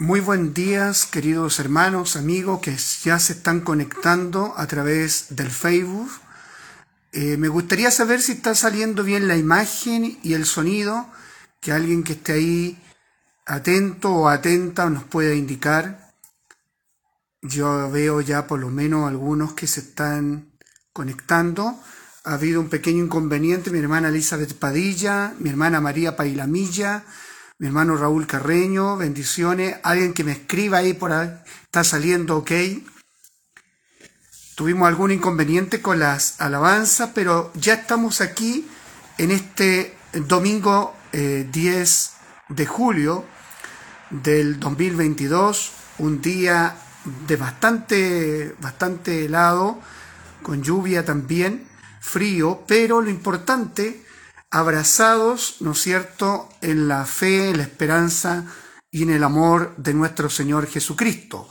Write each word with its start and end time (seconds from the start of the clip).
Muy 0.00 0.20
buen 0.20 0.54
días, 0.54 1.06
queridos 1.06 1.58
hermanos, 1.58 2.14
amigos 2.14 2.60
que 2.60 2.76
ya 3.02 3.18
se 3.18 3.32
están 3.32 3.62
conectando 3.62 4.54
a 4.56 4.68
través 4.68 5.34
del 5.34 5.50
Facebook. 5.50 6.08
Eh, 7.10 7.36
me 7.36 7.48
gustaría 7.48 7.90
saber 7.90 8.22
si 8.22 8.30
está 8.30 8.54
saliendo 8.54 9.02
bien 9.02 9.26
la 9.26 9.36
imagen 9.36 10.16
y 10.22 10.34
el 10.34 10.46
sonido, 10.46 11.08
que 11.60 11.72
alguien 11.72 12.04
que 12.04 12.12
esté 12.12 12.34
ahí 12.34 12.78
atento 13.44 14.12
o 14.12 14.28
atenta 14.28 14.88
nos 14.88 15.02
pueda 15.02 15.34
indicar. 15.34 16.12
Yo 17.42 17.90
veo 17.90 18.20
ya 18.20 18.46
por 18.46 18.60
lo 18.60 18.70
menos 18.70 19.08
algunos 19.08 19.54
que 19.54 19.66
se 19.66 19.80
están 19.80 20.52
conectando. 20.92 21.76
Ha 22.22 22.34
habido 22.34 22.60
un 22.60 22.68
pequeño 22.68 23.02
inconveniente, 23.02 23.72
mi 23.72 23.80
hermana 23.80 24.10
Elizabeth 24.10 24.54
Padilla, 24.54 25.34
mi 25.40 25.50
hermana 25.50 25.80
María 25.80 26.14
Pailamilla, 26.14 27.04
mi 27.58 27.66
hermano 27.66 27.96
Raúl 27.96 28.28
Carreño, 28.28 28.96
bendiciones. 28.96 29.76
Alguien 29.82 30.14
que 30.14 30.22
me 30.22 30.30
escriba 30.30 30.78
ahí 30.78 30.92
por 30.92 31.12
ahí, 31.12 31.28
está 31.64 31.82
saliendo 31.82 32.36
ok. 32.36 32.52
Tuvimos 34.54 34.86
algún 34.86 35.10
inconveniente 35.10 35.82
con 35.82 35.98
las 35.98 36.40
alabanzas, 36.40 37.10
pero 37.14 37.52
ya 37.54 37.74
estamos 37.74 38.20
aquí 38.20 38.68
en 39.18 39.32
este 39.32 39.96
domingo 40.12 40.94
10 41.12 41.12
eh, 41.12 41.84
de 42.48 42.66
julio 42.66 43.24
del 44.10 44.60
2022, 44.60 45.72
un 45.98 46.20
día 46.20 46.76
de 47.26 47.36
bastante, 47.36 48.54
bastante 48.60 49.24
helado, 49.24 49.80
con 50.42 50.62
lluvia 50.62 51.04
también, 51.04 51.66
frío, 52.00 52.62
pero 52.68 53.00
lo 53.00 53.10
importante 53.10 54.04
abrazados, 54.50 55.56
¿no 55.60 55.72
es 55.72 55.82
cierto?, 55.82 56.48
en 56.60 56.88
la 56.88 57.04
fe, 57.04 57.50
en 57.50 57.58
la 57.58 57.64
esperanza 57.64 58.44
y 58.90 59.02
en 59.02 59.10
el 59.10 59.24
amor 59.24 59.74
de 59.76 59.94
nuestro 59.94 60.30
Señor 60.30 60.66
Jesucristo. 60.66 61.48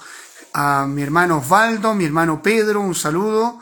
A 0.53 0.87
mi 0.87 1.03
hermano 1.03 1.37
Osvaldo, 1.37 1.93
mi 1.93 2.05
hermano 2.05 2.41
Pedro, 2.41 2.81
un 2.81 2.95
saludo, 2.95 3.59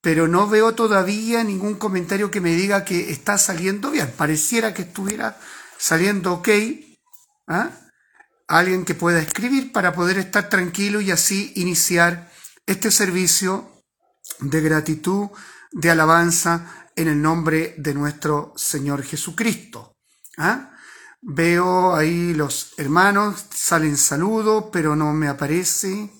pero 0.00 0.28
no 0.28 0.48
veo 0.48 0.74
todavía 0.74 1.44
ningún 1.44 1.74
comentario 1.74 2.30
que 2.30 2.40
me 2.40 2.54
diga 2.54 2.84
que 2.84 3.10
está 3.10 3.36
saliendo 3.36 3.90
bien. 3.90 4.12
Pareciera 4.16 4.72
que 4.72 4.82
estuviera 4.82 5.38
saliendo 5.78 6.32
ok. 6.34 6.48
¿ah? 7.48 7.70
Alguien 8.48 8.84
que 8.84 8.94
pueda 8.94 9.20
escribir 9.20 9.72
para 9.72 9.92
poder 9.92 10.18
estar 10.18 10.48
tranquilo 10.48 11.02
y 11.02 11.10
así 11.10 11.52
iniciar 11.56 12.30
este 12.66 12.90
servicio 12.90 13.70
de 14.38 14.60
gratitud, 14.62 15.28
de 15.72 15.90
alabanza 15.90 16.79
en 16.96 17.08
el 17.08 17.20
nombre 17.20 17.74
de 17.78 17.94
nuestro 17.94 18.52
Señor 18.56 19.02
Jesucristo. 19.02 19.96
¿Ah? 20.36 20.70
Veo 21.22 21.94
ahí 21.94 22.32
los 22.32 22.72
hermanos, 22.78 23.44
salen 23.54 23.96
saludos, 23.96 24.66
pero 24.72 24.96
no 24.96 25.12
me 25.12 25.28
aparece. 25.28 26.10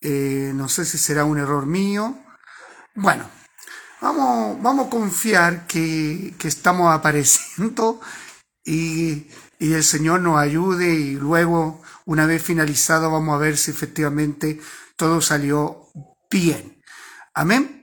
Eh, 0.00 0.52
no 0.54 0.68
sé 0.68 0.84
si 0.84 0.98
será 0.98 1.24
un 1.24 1.38
error 1.38 1.66
mío. 1.66 2.18
Bueno, 2.94 3.28
vamos, 4.00 4.62
vamos 4.62 4.86
a 4.86 4.90
confiar 4.90 5.66
que, 5.66 6.34
estamos 6.44 6.92
apareciendo 6.92 8.00
y, 8.64 9.28
y 9.58 9.72
el 9.72 9.82
Señor 9.82 10.20
nos 10.20 10.38
ayude 10.38 10.94
y 10.94 11.14
luego, 11.14 11.82
una 12.04 12.26
vez 12.26 12.42
finalizado, 12.42 13.10
vamos 13.10 13.34
a 13.34 13.38
ver 13.38 13.56
si 13.56 13.70
efectivamente 13.70 14.60
todo 14.96 15.20
salió 15.20 15.88
bien. 16.30 16.80
Amén. 17.34 17.81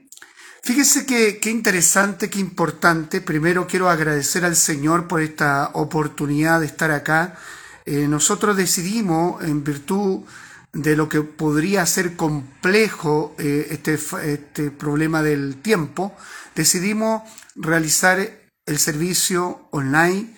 Fíjese 0.62 1.06
qué 1.06 1.50
interesante, 1.50 2.28
qué 2.28 2.38
importante. 2.38 3.20
Primero 3.20 3.66
quiero 3.66 3.88
agradecer 3.88 4.44
al 4.44 4.56
Señor 4.56 5.08
por 5.08 5.22
esta 5.22 5.70
oportunidad 5.74 6.60
de 6.60 6.66
estar 6.66 6.90
acá. 6.90 7.36
Eh, 7.86 8.06
nosotros 8.06 8.56
decidimos, 8.56 9.42
en 9.42 9.64
virtud 9.64 10.20
de 10.72 10.96
lo 10.96 11.08
que 11.08 11.22
podría 11.22 11.84
ser 11.86 12.14
complejo 12.14 13.34
eh, 13.38 13.68
este, 13.70 13.98
este 14.32 14.70
problema 14.70 15.22
del 15.22 15.56
tiempo, 15.56 16.14
decidimos 16.54 17.22
realizar 17.56 18.18
el 18.66 18.78
servicio 18.78 19.66
online 19.72 20.36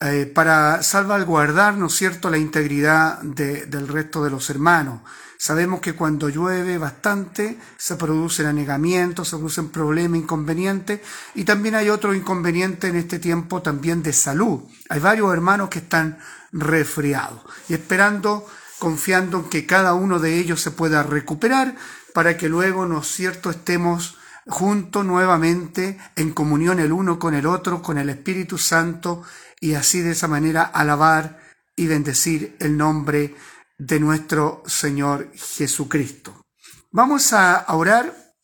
eh, 0.00 0.30
para 0.32 0.82
salvaguardar, 0.82 1.76
¿no 1.76 1.86
es 1.86 1.94
cierto?, 1.94 2.30
la 2.30 2.38
integridad 2.38 3.20
del 3.22 3.88
resto 3.88 4.22
de 4.22 4.30
los 4.30 4.48
hermanos. 4.48 5.00
Sabemos 5.40 5.80
que 5.80 5.94
cuando 5.94 6.28
llueve 6.28 6.78
bastante 6.78 7.58
se 7.76 7.96
producen 7.96 8.46
anegamientos, 8.46 9.28
se 9.28 9.36
producen 9.36 9.70
problemas, 9.70 10.20
inconvenientes 10.20 11.00
y 11.34 11.44
también 11.44 11.76
hay 11.76 11.90
otro 11.90 12.14
inconveniente 12.14 12.88
en 12.88 12.96
este 12.96 13.18
tiempo 13.18 13.62
también 13.62 14.02
de 14.02 14.12
salud. 14.12 14.62
Hay 14.88 15.00
varios 15.00 15.32
hermanos 15.32 15.68
que 15.68 15.78
están 15.78 16.18
resfriados 16.52 17.40
y 17.68 17.74
esperando, 17.74 18.46
confiando 18.80 19.38
en 19.38 19.44
que 19.44 19.66
cada 19.66 19.94
uno 19.94 20.18
de 20.18 20.38
ellos 20.38 20.60
se 20.60 20.72
pueda 20.72 21.02
recuperar 21.02 21.74
para 22.14 22.36
que 22.36 22.48
luego, 22.48 22.86
¿no 22.86 23.00
es 23.00 23.06
cierto?, 23.08 23.50
estemos 23.50 24.16
juntos 24.48 25.04
nuevamente 25.04 25.98
en 26.16 26.32
comunión 26.32 26.80
el 26.80 26.90
uno 26.90 27.18
con 27.18 27.34
el 27.34 27.46
otro, 27.46 27.82
con 27.82 27.98
el 27.98 28.08
Espíritu 28.08 28.58
Santo 28.58 29.22
y 29.60 29.74
así 29.74 30.00
de 30.00 30.12
esa 30.12 30.28
manera 30.28 30.62
alabar 30.62 31.40
y 31.76 31.86
bendecir 31.86 32.56
el 32.60 32.76
nombre 32.76 33.34
de 33.78 34.00
nuestro 34.00 34.62
Señor 34.66 35.30
Jesucristo. 35.34 36.44
Vamos 36.90 37.32
a 37.32 37.64
orar, 37.68 38.34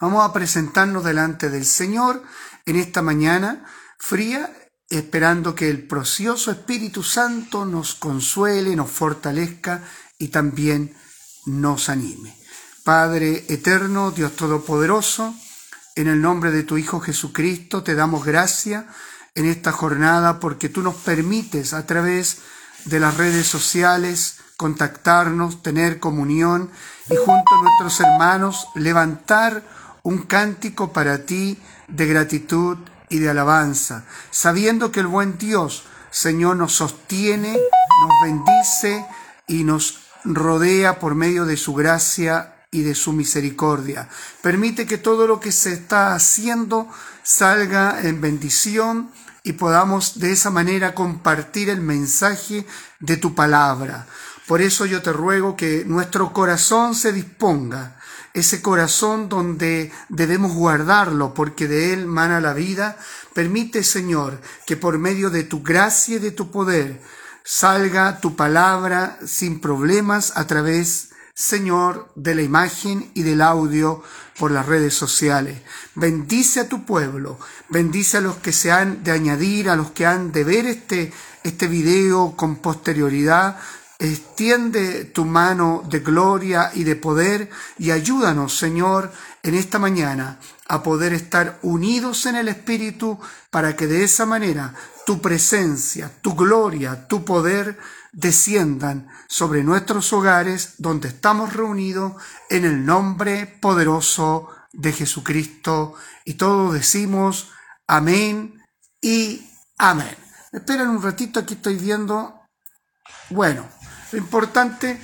vamos 0.00 0.28
a 0.28 0.32
presentarnos 0.32 1.04
delante 1.04 1.50
del 1.50 1.64
Señor 1.64 2.22
en 2.66 2.76
esta 2.76 3.02
mañana 3.02 3.64
fría, 3.98 4.52
esperando 4.88 5.54
que 5.54 5.70
el 5.70 5.86
precioso 5.86 6.50
Espíritu 6.50 7.02
Santo 7.02 7.64
nos 7.64 7.94
consuele, 7.94 8.74
nos 8.74 8.90
fortalezca 8.90 9.82
y 10.18 10.28
también 10.28 10.94
nos 11.46 11.88
anime. 11.88 12.36
Padre 12.84 13.44
eterno, 13.48 14.10
Dios 14.10 14.34
Todopoderoso, 14.34 15.34
en 15.94 16.08
el 16.08 16.20
nombre 16.20 16.50
de 16.50 16.64
tu 16.64 16.78
Hijo 16.78 17.00
Jesucristo 17.00 17.82
te 17.82 17.94
damos 17.94 18.24
gracia 18.24 18.88
en 19.34 19.46
esta 19.46 19.72
jornada 19.72 20.40
porque 20.40 20.68
tú 20.68 20.82
nos 20.82 20.96
permites 20.96 21.72
a 21.72 21.86
través 21.86 22.38
de 22.84 23.00
las 23.00 23.16
redes 23.16 23.46
sociales, 23.46 24.38
contactarnos, 24.56 25.62
tener 25.62 26.00
comunión 26.00 26.70
y 27.08 27.16
junto 27.16 27.54
a 27.54 27.62
nuestros 27.62 28.00
hermanos 28.00 28.66
levantar 28.74 29.62
un 30.02 30.18
cántico 30.18 30.92
para 30.92 31.24
ti 31.24 31.58
de 31.88 32.06
gratitud 32.06 32.78
y 33.08 33.18
de 33.18 33.30
alabanza, 33.30 34.04
sabiendo 34.30 34.90
que 34.90 35.00
el 35.00 35.06
buen 35.06 35.38
Dios, 35.38 35.84
Señor, 36.10 36.56
nos 36.56 36.74
sostiene, 36.74 37.52
nos 37.52 38.12
bendice 38.22 39.06
y 39.46 39.64
nos 39.64 40.00
rodea 40.24 40.98
por 40.98 41.14
medio 41.14 41.44
de 41.44 41.56
su 41.56 41.74
gracia 41.74 42.54
y 42.70 42.82
de 42.82 42.94
su 42.94 43.12
misericordia. 43.12 44.08
Permite 44.40 44.86
que 44.86 44.98
todo 44.98 45.26
lo 45.26 45.40
que 45.40 45.52
se 45.52 45.72
está 45.72 46.14
haciendo 46.14 46.88
salga 47.22 48.00
en 48.02 48.20
bendición 48.20 49.10
y 49.42 49.54
podamos 49.54 50.18
de 50.18 50.32
esa 50.32 50.50
manera 50.50 50.94
compartir 50.94 51.68
el 51.68 51.80
mensaje 51.80 52.66
de 53.00 53.16
tu 53.16 53.34
palabra. 53.34 54.06
Por 54.46 54.60
eso 54.60 54.86
yo 54.86 55.02
te 55.02 55.12
ruego 55.12 55.56
que 55.56 55.84
nuestro 55.86 56.32
corazón 56.32 56.94
se 56.94 57.12
disponga, 57.12 57.98
ese 58.34 58.62
corazón 58.62 59.28
donde 59.28 59.92
debemos 60.08 60.52
guardarlo, 60.52 61.34
porque 61.34 61.68
de 61.68 61.92
él 61.92 62.06
mana 62.06 62.40
la 62.40 62.54
vida. 62.54 62.96
Permite, 63.34 63.82
Señor, 63.82 64.40
que 64.66 64.76
por 64.76 64.98
medio 64.98 65.30
de 65.30 65.44
tu 65.44 65.62
gracia 65.62 66.16
y 66.16 66.18
de 66.18 66.30
tu 66.30 66.50
poder 66.50 67.00
salga 67.44 68.20
tu 68.20 68.36
palabra 68.36 69.18
sin 69.26 69.60
problemas 69.60 70.32
a 70.36 70.46
través 70.46 71.11
Señor, 71.34 72.12
de 72.14 72.34
la 72.34 72.42
imagen 72.42 73.10
y 73.14 73.22
del 73.22 73.40
audio 73.40 74.02
por 74.38 74.50
las 74.50 74.66
redes 74.66 74.94
sociales. 74.94 75.62
Bendice 75.94 76.60
a 76.60 76.68
tu 76.68 76.84
pueblo, 76.84 77.38
bendice 77.70 78.18
a 78.18 78.20
los 78.20 78.36
que 78.36 78.52
se 78.52 78.70
han 78.70 79.02
de 79.02 79.12
añadir, 79.12 79.70
a 79.70 79.76
los 79.76 79.92
que 79.92 80.04
han 80.04 80.30
de 80.30 80.44
ver 80.44 80.66
este, 80.66 81.10
este 81.42 81.68
video 81.68 82.36
con 82.36 82.56
posterioridad. 82.56 83.58
Extiende 83.98 85.04
tu 85.06 85.24
mano 85.24 85.82
de 85.88 86.00
gloria 86.00 86.70
y 86.74 86.84
de 86.84 86.96
poder 86.96 87.48
y 87.78 87.92
ayúdanos, 87.92 88.58
Señor, 88.58 89.10
en 89.42 89.54
esta 89.54 89.78
mañana 89.78 90.38
a 90.68 90.82
poder 90.82 91.14
estar 91.14 91.58
unidos 91.62 92.26
en 92.26 92.36
el 92.36 92.48
Espíritu 92.48 93.18
para 93.50 93.74
que 93.74 93.86
de 93.86 94.04
esa 94.04 94.26
manera 94.26 94.74
tu 95.06 95.20
presencia, 95.20 96.10
tu 96.20 96.34
gloria, 96.34 97.06
tu 97.08 97.24
poder 97.24 97.78
desciendan 98.12 99.08
sobre 99.26 99.64
nuestros 99.64 100.12
hogares 100.12 100.74
donde 100.78 101.08
estamos 101.08 101.54
reunidos 101.54 102.12
en 102.50 102.64
el 102.66 102.84
nombre 102.84 103.46
poderoso 103.46 104.48
de 104.72 104.92
Jesucristo. 104.92 105.94
Y 106.24 106.34
todos 106.34 106.74
decimos 106.74 107.50
amén 107.86 108.62
y 109.00 109.50
amén. 109.78 110.14
Esperen 110.52 110.88
un 110.88 111.02
ratito, 111.02 111.40
aquí 111.40 111.54
estoy 111.54 111.76
viendo. 111.76 112.38
Bueno, 113.30 113.66
lo 114.12 114.18
importante, 114.18 115.00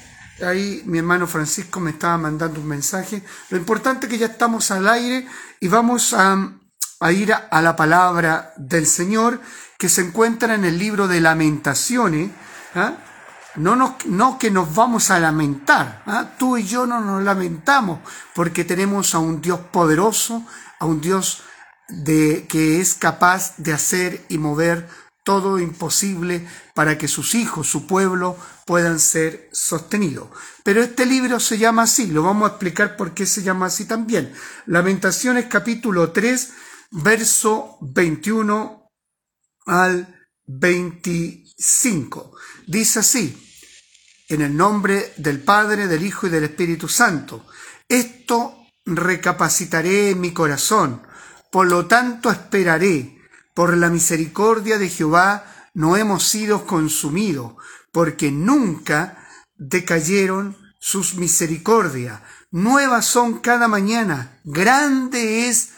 ahí 0.47 0.83
mi 0.85 0.99
hermano 0.99 1.27
Francisco 1.27 1.81
me 1.81 1.93
estaba 1.93 2.19
mandando 2.19 2.61
un 2.61 2.69
mensaje. 2.69 3.25
Lo 3.49 3.57
importante 3.57 4.07
es 4.07 4.13
que 4.13 4.19
ya 4.19 4.27
estamos 4.27 4.71
al 4.71 4.87
aire 4.87 5.27
y 5.61 5.69
vamos 5.69 6.13
a, 6.13 6.53
ir 7.11 7.33
a 7.33 7.63
la 7.63 7.75
palabra 7.75 8.53
del 8.59 8.87
Señor 8.87 9.41
que 9.79 9.89
se 9.89 10.03
encuentra 10.03 10.55
en 10.55 10.65
el 10.65 10.79
libro 10.79 11.09
de 11.09 11.21
lamentaciones 11.21 12.31
¿ah? 12.75 12.95
no, 13.57 13.77
nos, 13.77 14.07
no 14.07 14.39
que 14.39 14.51
nos 14.51 14.75
vamos 14.75 15.11
a 15.11 15.19
lamentar. 15.19 16.03
¿ah? 16.07 16.31
Tú 16.39 16.57
y 16.57 16.65
yo 16.65 16.87
no 16.87 17.01
nos 17.01 17.23
lamentamos 17.23 18.01
porque 18.35 18.65
tenemos 18.65 19.15
a 19.15 19.19
un 19.19 19.41
Dios 19.41 19.61
poderoso, 19.73 20.45
a 20.79 20.87
un 20.87 21.01
Dios 21.01 21.43
de, 21.89 22.47
que 22.49 22.81
es 22.81 22.95
capaz 22.95 23.57
de 23.57 23.73
hacer 23.73 24.25
y 24.29 24.39
mover 24.39 24.89
todo 25.25 25.59
imposible 25.59 26.47
para 26.75 26.97
que 26.97 27.07
sus 27.07 27.35
hijos, 27.35 27.69
su 27.69 27.87
pueblo, 27.87 28.37
puedan 28.65 28.99
ser 28.99 29.51
sostenidos. 29.53 30.29
Pero 30.65 30.83
este 30.83 31.05
libro 31.05 31.39
se 31.39 31.59
llama 31.59 31.83
así, 31.83 32.07
lo 32.07 32.23
vamos 32.23 32.49
a 32.49 32.53
explicar 32.53 32.97
por 32.97 33.13
qué 33.13 33.27
se 33.27 33.43
llama 33.43 33.67
así 33.67 33.85
también. 33.85 34.33
Lamentaciones 34.65 35.47
capítulo 35.47 36.13
3, 36.13 36.53
verso 36.93 37.77
21 37.83 38.89
al 39.67 40.18
25. 40.49 42.33
Dice 42.67 42.99
así, 42.99 43.49
en 44.29 44.43
el 44.43 44.57
nombre 44.57 45.13
del 45.17 45.41
Padre, 45.41 45.87
del 45.87 46.05
Hijo 46.05 46.27
y 46.27 46.31
del 46.31 46.45
Espíritu 46.45 46.89
Santo. 46.89 47.47
Esto 47.89 48.57
recapacitaré 48.85 50.11
en 50.11 50.21
mi 50.21 50.33
corazón, 50.33 51.03
por 51.51 51.67
lo 51.67 51.87
tanto 51.87 52.31
esperaré 52.31 53.19
por 53.55 53.77
la 53.77 53.89
misericordia 53.89 54.79
de 54.79 54.89
Jehová 54.89 55.45
no 55.75 55.97
hemos 55.97 56.25
sido 56.25 56.67
consumidos, 56.67 57.55
porque 57.93 58.31
nunca 58.31 59.27
decayeron 59.57 60.57
sus 60.79 61.15
misericordias. 61.15 62.21
Nuevas 62.51 63.07
son 63.07 63.41
cada 63.41 63.69
mañana. 63.69 64.41
Grande 64.45 65.49
es 65.49 65.71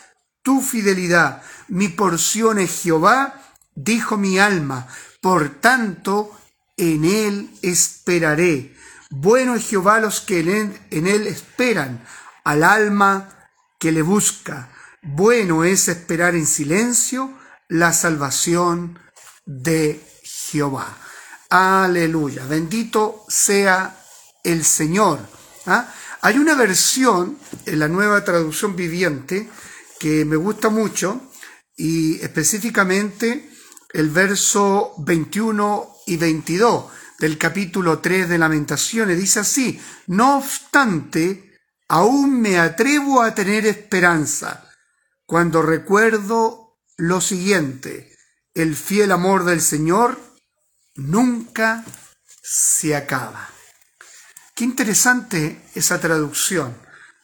tu 0.42 0.60
fidelidad. 0.60 1.42
Mi 1.68 1.88
porción 1.88 2.58
es 2.58 2.82
Jehová, 2.82 3.49
dijo 3.74 4.16
mi 4.16 4.38
alma. 4.38 4.86
Por 5.20 5.60
tanto, 5.60 6.36
en 6.76 7.04
él 7.04 7.50
esperaré. 7.62 8.74
Bueno 9.10 9.54
es 9.54 9.68
Jehová 9.68 10.00
los 10.00 10.20
que 10.20 10.40
en 10.40 11.06
él, 11.06 11.26
esperan, 11.26 12.04
al 12.44 12.62
alma 12.62 13.28
que 13.78 13.92
le 13.92 14.02
busca. 14.02 14.70
Bueno 15.02 15.64
es 15.64 15.88
esperar 15.88 16.34
en 16.34 16.46
silencio 16.46 17.36
la 17.68 17.92
salvación 17.92 18.98
de 19.44 20.00
Jehová. 20.22 20.96
Aleluya. 21.50 22.44
Bendito 22.46 23.24
sea 23.28 23.96
el 24.44 24.64
Señor. 24.64 25.18
¿ah? 25.66 25.92
Hay 26.22 26.38
una 26.38 26.54
versión 26.54 27.38
en 27.66 27.78
la 27.78 27.88
nueva 27.88 28.24
traducción 28.24 28.76
viviente 28.76 29.48
que 29.98 30.24
me 30.24 30.36
gusta 30.36 30.68
mucho 30.68 31.20
y 31.76 32.20
específicamente 32.20 33.49
el 33.92 34.10
verso 34.10 34.94
21 34.98 35.96
y 36.06 36.16
22 36.16 36.84
del 37.18 37.38
capítulo 37.38 37.98
3 37.98 38.28
de 38.28 38.38
Lamentaciones. 38.38 39.18
Dice 39.18 39.40
así, 39.40 39.80
no 40.06 40.38
obstante, 40.38 41.58
aún 41.88 42.40
me 42.40 42.58
atrevo 42.58 43.22
a 43.22 43.34
tener 43.34 43.66
esperanza 43.66 44.66
cuando 45.30 45.62
recuerdo 45.62 46.76
lo 46.96 47.20
siguiente, 47.20 48.16
el 48.52 48.74
fiel 48.74 49.12
amor 49.12 49.44
del 49.44 49.60
Señor 49.60 50.20
nunca 50.96 51.84
se 52.42 52.96
acaba. 52.96 53.48
Qué 54.56 54.64
interesante 54.64 55.64
esa 55.76 56.00
traducción. 56.00 56.76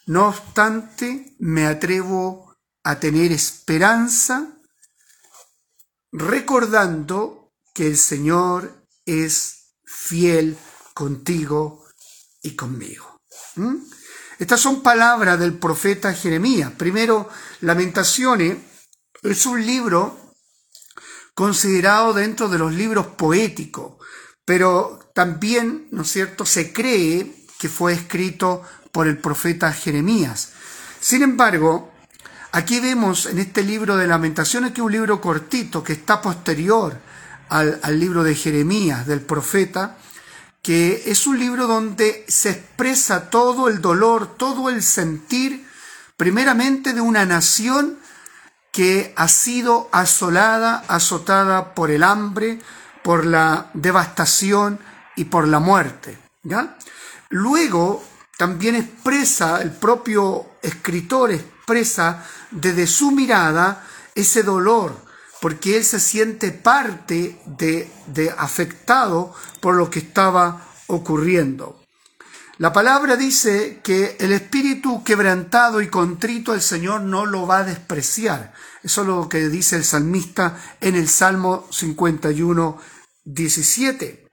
No 0.06 0.28
obstante, 0.28 1.34
me 1.40 1.66
atrevo 1.66 2.56
a 2.84 3.00
tener 3.00 3.32
esperanza 3.32 4.55
recordando 6.16 7.52
que 7.74 7.86
el 7.88 7.98
Señor 7.98 8.86
es 9.04 9.74
fiel 9.84 10.56
contigo 10.94 11.84
y 12.42 12.56
conmigo. 12.56 13.20
¿Mm? 13.56 13.76
Estas 14.38 14.60
son 14.60 14.82
palabras 14.82 15.38
del 15.38 15.58
profeta 15.58 16.14
Jeremías. 16.14 16.72
Primero, 16.72 17.28
lamentaciones 17.60 18.58
es 19.22 19.46
un 19.46 19.64
libro 19.64 20.34
considerado 21.34 22.14
dentro 22.14 22.48
de 22.48 22.58
los 22.58 22.72
libros 22.72 23.08
poéticos, 23.08 23.96
pero 24.46 25.10
también, 25.14 25.88
¿no 25.90 26.02
es 26.02 26.10
cierto?, 26.10 26.46
se 26.46 26.72
cree 26.72 27.46
que 27.58 27.68
fue 27.68 27.92
escrito 27.92 28.62
por 28.90 29.06
el 29.06 29.18
profeta 29.18 29.70
Jeremías. 29.72 30.52
Sin 30.98 31.22
embargo, 31.22 31.92
aquí 32.56 32.80
vemos 32.80 33.26
en 33.26 33.38
este 33.38 33.62
libro 33.62 33.98
de 33.98 34.06
lamentaciones, 34.06 34.72
que 34.72 34.80
es 34.80 34.84
un 34.86 34.92
libro 34.92 35.20
cortito, 35.20 35.84
que 35.84 35.92
está 35.92 36.22
posterior 36.22 36.98
al, 37.50 38.00
libro 38.00 38.24
de 38.24 38.34
Jeremías, 38.34 39.06
del 39.06 39.20
profeta, 39.20 39.98
que 40.62 41.02
es 41.06 41.26
un 41.26 41.38
libro 41.38 41.66
donde 41.66 42.24
se 42.26 42.50
expresa 42.50 43.28
todo 43.28 43.68
el 43.68 43.82
dolor, 43.82 44.38
todo 44.38 44.70
el 44.70 44.82
sentir, 44.82 45.68
primeramente 46.16 46.94
de 46.94 47.02
una 47.02 47.26
nación 47.26 47.98
que 48.72 49.12
ha 49.16 49.28
sido 49.28 49.90
asolada, 49.92 50.82
azotada 50.88 51.74
por 51.74 51.90
el 51.90 52.02
hambre, 52.02 52.58
por 53.02 53.26
la 53.26 53.70
devastación 53.74 54.80
y 55.14 55.24
por 55.24 55.46
la 55.46 55.58
muerte. 55.58 56.18
Luego 57.28 58.02
también 58.38 58.76
expresa, 58.76 59.60
el 59.60 59.72
propio 59.72 60.52
escritor 60.62 61.32
expresa 61.66 62.24
desde 62.52 62.86
su 62.86 63.10
mirada 63.10 63.84
ese 64.14 64.44
dolor, 64.44 64.94
porque 65.40 65.76
él 65.76 65.84
se 65.84 65.98
siente 65.98 66.52
parte 66.52 67.40
de, 67.44 67.90
de 68.06 68.30
afectado 68.30 69.34
por 69.60 69.74
lo 69.74 69.90
que 69.90 69.98
estaba 69.98 70.64
ocurriendo. 70.86 71.82
La 72.58 72.72
palabra 72.72 73.16
dice 73.16 73.80
que 73.82 74.16
el 74.20 74.30
espíritu 74.32 75.02
quebrantado 75.02 75.80
y 75.80 75.88
contrito 75.88 76.54
el 76.54 76.62
Señor 76.62 77.00
no 77.00 77.26
lo 77.26 77.48
va 77.48 77.58
a 77.58 77.64
despreciar. 77.64 78.54
Eso 78.84 79.00
es 79.00 79.06
lo 79.08 79.28
que 79.28 79.48
dice 79.48 79.74
el 79.74 79.84
salmista 79.84 80.56
en 80.80 80.94
el 80.94 81.08
Salmo 81.08 81.66
51, 81.72 82.78
17. 83.24 84.28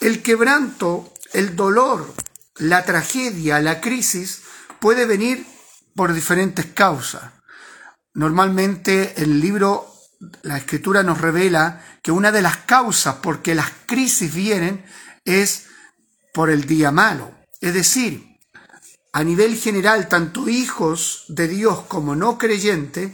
El 0.00 0.22
quebranto, 0.22 1.12
el 1.34 1.56
dolor, 1.56 2.10
la 2.56 2.86
tragedia, 2.86 3.60
la 3.60 3.82
crisis 3.82 4.44
puede 4.80 5.04
venir 5.04 5.46
por 5.94 6.12
diferentes 6.12 6.66
causas. 6.66 7.22
Normalmente 8.14 9.22
el 9.22 9.40
libro, 9.40 9.92
la 10.42 10.56
escritura 10.56 11.02
nos 11.02 11.20
revela 11.20 11.80
que 12.02 12.12
una 12.12 12.32
de 12.32 12.42
las 12.42 12.58
causas 12.58 13.16
por 13.16 13.42
que 13.42 13.54
las 13.54 13.70
crisis 13.86 14.34
vienen 14.34 14.84
es 15.24 15.66
por 16.32 16.50
el 16.50 16.66
día 16.66 16.90
malo 16.90 17.40
es 17.60 17.74
decir, 17.74 18.38
a 19.12 19.22
nivel 19.22 19.56
general, 19.56 20.08
tanto 20.08 20.48
hijos 20.48 21.24
de 21.28 21.46
Dios 21.46 21.82
como 21.88 22.16
no 22.16 22.38
creyentes, 22.38 23.12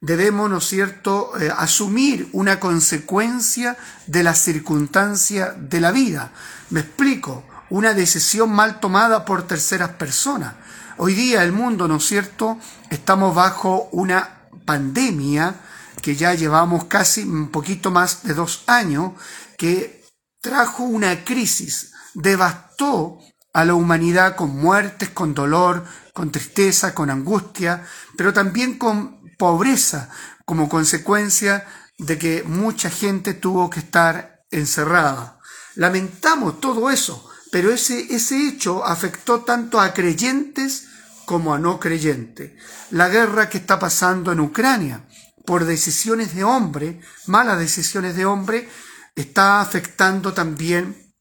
debemos, 0.00 0.50
¿no 0.50 0.60
cierto?, 0.60 1.32
eh, 1.40 1.52
asumir 1.56 2.28
una 2.32 2.58
consecuencia 2.58 3.76
de 4.06 4.22
la 4.22 4.34
circunstancia 4.34 5.54
de 5.56 5.80
la 5.80 5.92
vida. 5.92 6.32
Me 6.70 6.80
explico, 6.80 7.44
una 7.70 7.94
decisión 7.94 8.50
mal 8.50 8.80
tomada 8.80 9.24
por 9.24 9.46
terceras 9.46 9.90
personas. 9.90 10.54
Hoy 10.96 11.14
día 11.14 11.42
el 11.42 11.50
mundo, 11.50 11.88
¿no 11.88 11.96
es 11.96 12.06
cierto?, 12.06 12.56
estamos 12.88 13.34
bajo 13.34 13.88
una 13.90 14.48
pandemia 14.64 15.56
que 16.00 16.14
ya 16.14 16.34
llevamos 16.34 16.84
casi 16.84 17.22
un 17.22 17.48
poquito 17.48 17.90
más 17.90 18.22
de 18.22 18.34
dos 18.34 18.62
años, 18.68 19.12
que 19.58 20.04
trajo 20.40 20.84
una 20.84 21.24
crisis, 21.24 21.92
devastó 22.14 23.18
a 23.52 23.64
la 23.64 23.74
humanidad 23.74 24.36
con 24.36 24.54
muertes, 24.56 25.08
con 25.08 25.34
dolor, 25.34 25.84
con 26.12 26.30
tristeza, 26.30 26.94
con 26.94 27.10
angustia, 27.10 27.84
pero 28.16 28.32
también 28.32 28.78
con 28.78 29.20
pobreza 29.36 30.10
como 30.44 30.68
consecuencia 30.68 31.66
de 31.98 32.18
que 32.18 32.44
mucha 32.44 32.88
gente 32.88 33.34
tuvo 33.34 33.68
que 33.68 33.80
estar 33.80 34.44
encerrada. 34.50 35.40
Lamentamos 35.74 36.60
todo 36.60 36.88
eso, 36.90 37.28
pero 37.54 37.70
ese, 37.70 38.12
ese 38.12 38.48
hecho 38.48 38.84
afectó 38.84 39.42
tanto 39.42 39.80
a 39.80 39.94
creyentes 39.94 40.88
como 41.24 41.54
a 41.54 41.58
no 41.60 41.78
creyentes. 41.78 42.50
La 42.90 43.08
guerra 43.08 43.48
que 43.48 43.58
está 43.58 43.78
pasando 43.78 44.32
en 44.32 44.40
Ucrania 44.40 45.06
por 45.46 45.64
decisiones 45.64 46.34
de 46.34 46.42
hombre, 46.42 47.00
malas 47.28 47.60
decisiones 47.60 48.16
de 48.16 48.26
hombre, 48.26 48.68
está 49.14 49.60
afectando 49.60 50.34
también 50.34 51.14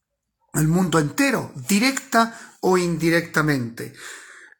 al 0.53 0.67
mundo 0.67 0.97
entero, 0.97 1.51
directa 1.67 2.35
o 2.61 2.79
indirectamente. 2.79 3.93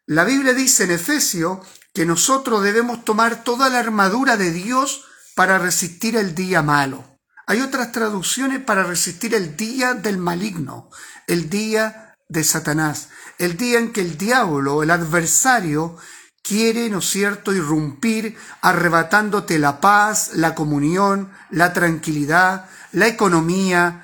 La 0.06 0.26
Biblia 0.26 0.54
dice 0.54 0.84
en 0.84 0.92
Efesio 0.92 1.60
que 1.92 2.06
nosotros 2.06 2.64
debemos 2.64 3.04
tomar 3.04 3.44
toda 3.44 3.70
la 3.70 3.80
armadura 3.80 4.38
de 4.38 4.52
Dios 4.52 5.06
para 5.36 5.58
resistir 5.58 6.18
el 6.18 6.36
día 6.36 6.62
malo. 6.62 7.14
Hay 7.46 7.62
otras 7.62 7.92
traducciones 7.92 8.64
para 8.64 8.84
resistir 8.84 9.36
el 9.36 9.58
día 9.58 9.96
del 9.96 10.18
maligno, 10.18 10.90
el 11.28 11.50
día 11.50 12.16
de 12.30 12.44
Satanás, 12.44 13.10
el 13.38 13.58
día 13.58 13.80
en 13.80 13.92
que 13.92 14.02
el 14.02 14.18
diablo, 14.18 14.84
el 14.84 14.92
adversario, 14.92 15.98
quiere, 16.44 16.90
¿no 16.90 17.02
cierto?, 17.02 17.54
irrumpir 17.54 18.38
arrebatándote 18.62 19.60
la 19.60 19.80
paz, 19.80 20.32
la 20.34 20.56
comunión, 20.56 21.32
la 21.50 21.74
tranquilidad, 21.74 22.70
la 22.92 23.08
economía, 23.08 24.04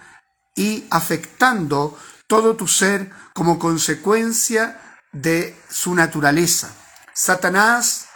y 0.60 0.86
afectando 0.90 1.98
todo 2.28 2.58
tu 2.58 2.68
ser 2.68 3.10
como 3.34 3.58
consecuencia 3.60 4.78
de 5.14 5.58
su 5.70 5.96
naturaleza. 5.96 6.70
Satanás, 7.14 8.08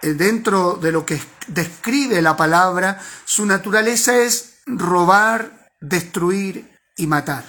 eh, 0.00 0.14
dentro 0.14 0.78
de 0.80 0.92
lo 0.92 1.04
que 1.04 1.20
describe 1.46 2.22
la 2.22 2.38
palabra, 2.38 2.98
su 3.26 3.44
naturaleza 3.44 4.16
es 4.16 4.60
robar, 4.66 5.70
destruir 5.78 6.74
y 6.96 7.06
matar. 7.06 7.44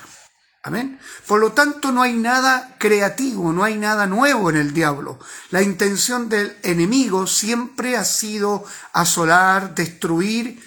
Por 1.27 1.39
lo 1.39 1.51
tanto, 1.51 1.91
no 1.91 2.01
hay 2.01 2.13
nada 2.13 2.75
creativo, 2.79 3.51
no 3.51 3.63
hay 3.63 3.77
nada 3.77 4.07
nuevo 4.07 4.49
en 4.49 4.57
el 4.57 4.73
diablo. 4.73 5.19
La 5.51 5.61
intención 5.61 6.29
del 6.29 6.57
enemigo 6.63 7.27
siempre 7.27 7.97
ha 7.97 8.03
sido 8.03 8.63
asolar, 8.93 9.75
destruir 9.75 10.61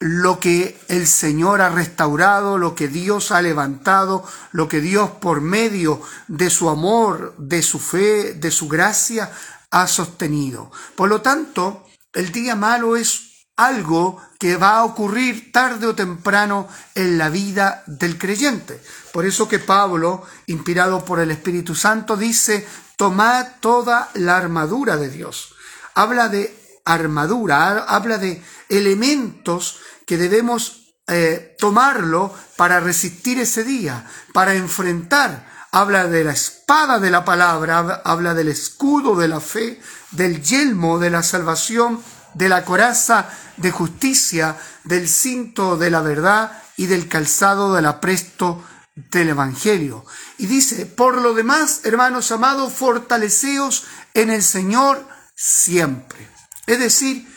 lo 0.00 0.38
que 0.38 0.78
el 0.88 1.06
Señor 1.06 1.60
ha 1.60 1.70
restaurado, 1.70 2.58
lo 2.58 2.74
que 2.74 2.88
Dios 2.88 3.30
ha 3.30 3.40
levantado, 3.40 4.24
lo 4.52 4.68
que 4.68 4.80
Dios 4.80 5.10
por 5.10 5.40
medio 5.40 6.02
de 6.28 6.50
su 6.50 6.68
amor, 6.68 7.34
de 7.38 7.62
su 7.62 7.78
fe, 7.78 8.34
de 8.34 8.50
su 8.50 8.68
gracia, 8.68 9.30
ha 9.70 9.86
sostenido. 9.86 10.70
Por 10.94 11.08
lo 11.08 11.22
tanto, 11.22 11.84
el 12.12 12.32
día 12.32 12.54
malo 12.54 12.96
es 12.96 13.33
algo 13.56 14.20
que 14.38 14.56
va 14.56 14.78
a 14.78 14.84
ocurrir 14.84 15.52
tarde 15.52 15.86
o 15.86 15.94
temprano 15.94 16.68
en 16.94 17.18
la 17.18 17.30
vida 17.30 17.84
del 17.86 18.18
creyente. 18.18 18.82
Por 19.12 19.26
eso 19.26 19.48
que 19.48 19.58
Pablo, 19.58 20.24
inspirado 20.46 21.04
por 21.04 21.20
el 21.20 21.30
Espíritu 21.30 21.74
Santo, 21.74 22.16
dice, 22.16 22.66
tomad 22.96 23.46
toda 23.60 24.10
la 24.14 24.36
armadura 24.36 24.96
de 24.96 25.08
Dios. 25.08 25.54
Habla 25.94 26.28
de 26.28 26.54
armadura, 26.84 27.84
habla 27.84 28.18
de 28.18 28.42
elementos 28.68 29.78
que 30.06 30.16
debemos 30.16 30.94
eh, 31.06 31.54
tomarlo 31.58 32.34
para 32.56 32.80
resistir 32.80 33.38
ese 33.38 33.62
día, 33.62 34.06
para 34.32 34.54
enfrentar. 34.54 35.52
Habla 35.70 36.06
de 36.06 36.24
la 36.24 36.32
espada 36.32 36.98
de 36.98 37.10
la 37.10 37.24
palabra, 37.24 38.02
habla 38.04 38.34
del 38.34 38.48
escudo 38.48 39.16
de 39.16 39.28
la 39.28 39.40
fe, 39.40 39.80
del 40.12 40.42
yelmo 40.42 40.98
de 40.98 41.10
la 41.10 41.22
salvación, 41.22 42.00
de 42.34 42.48
la 42.48 42.64
coraza 42.64 43.28
de 43.56 43.70
justicia, 43.70 44.56
del 44.84 45.08
cinto 45.08 45.76
de 45.76 45.90
la 45.90 46.02
verdad 46.02 46.52
y 46.76 46.86
del 46.86 47.08
calzado 47.08 47.74
del 47.74 47.86
apresto 47.86 48.62
del 48.94 49.30
Evangelio. 49.30 50.04
Y 50.38 50.46
dice, 50.46 50.86
por 50.86 51.20
lo 51.20 51.34
demás, 51.34 51.80
hermanos 51.84 52.30
amados, 52.30 52.72
fortaleceos 52.72 53.84
en 54.14 54.30
el 54.30 54.42
Señor 54.42 55.06
siempre. 55.34 56.28
Es 56.66 56.78
decir, 56.78 57.28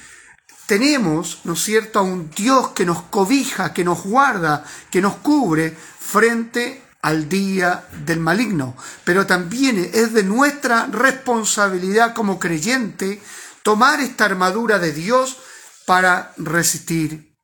tenemos, 0.67 1.39
¿no 1.45 1.53
es 1.53 1.63
cierto?, 1.63 1.99
a 1.99 2.03
un 2.03 2.29
Dios 2.31 2.69
que 2.69 2.85
nos 2.85 3.01
cobija, 3.03 3.73
que 3.73 3.83
nos 3.83 4.03
guarda, 4.03 4.63
que 4.91 5.01
nos 5.01 5.15
cubre 5.15 5.75
frente 5.99 6.83
al 7.01 7.29
día 7.29 7.87
del 8.05 8.19
maligno. 8.19 8.75
Pero 9.03 9.25
también 9.25 9.89
es 9.93 10.13
de 10.13 10.23
nuestra 10.23 10.87
responsabilidad 10.87 12.13
como 12.13 12.37
creyente 12.37 13.21
tomar 13.63 13.99
esta 13.99 14.25
armadura 14.25 14.79
de 14.79 14.93
Dios 14.93 15.37
para 15.85 16.33
resistir 16.37 17.37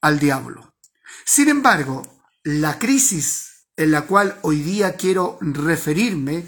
al 0.00 0.18
diablo. 0.18 0.74
Sin 1.24 1.48
embargo, 1.48 2.02
la 2.42 2.78
crisis 2.78 3.66
en 3.76 3.90
la 3.90 4.02
cual 4.02 4.38
hoy 4.42 4.60
día 4.60 4.96
quiero 4.96 5.38
referirme 5.40 6.44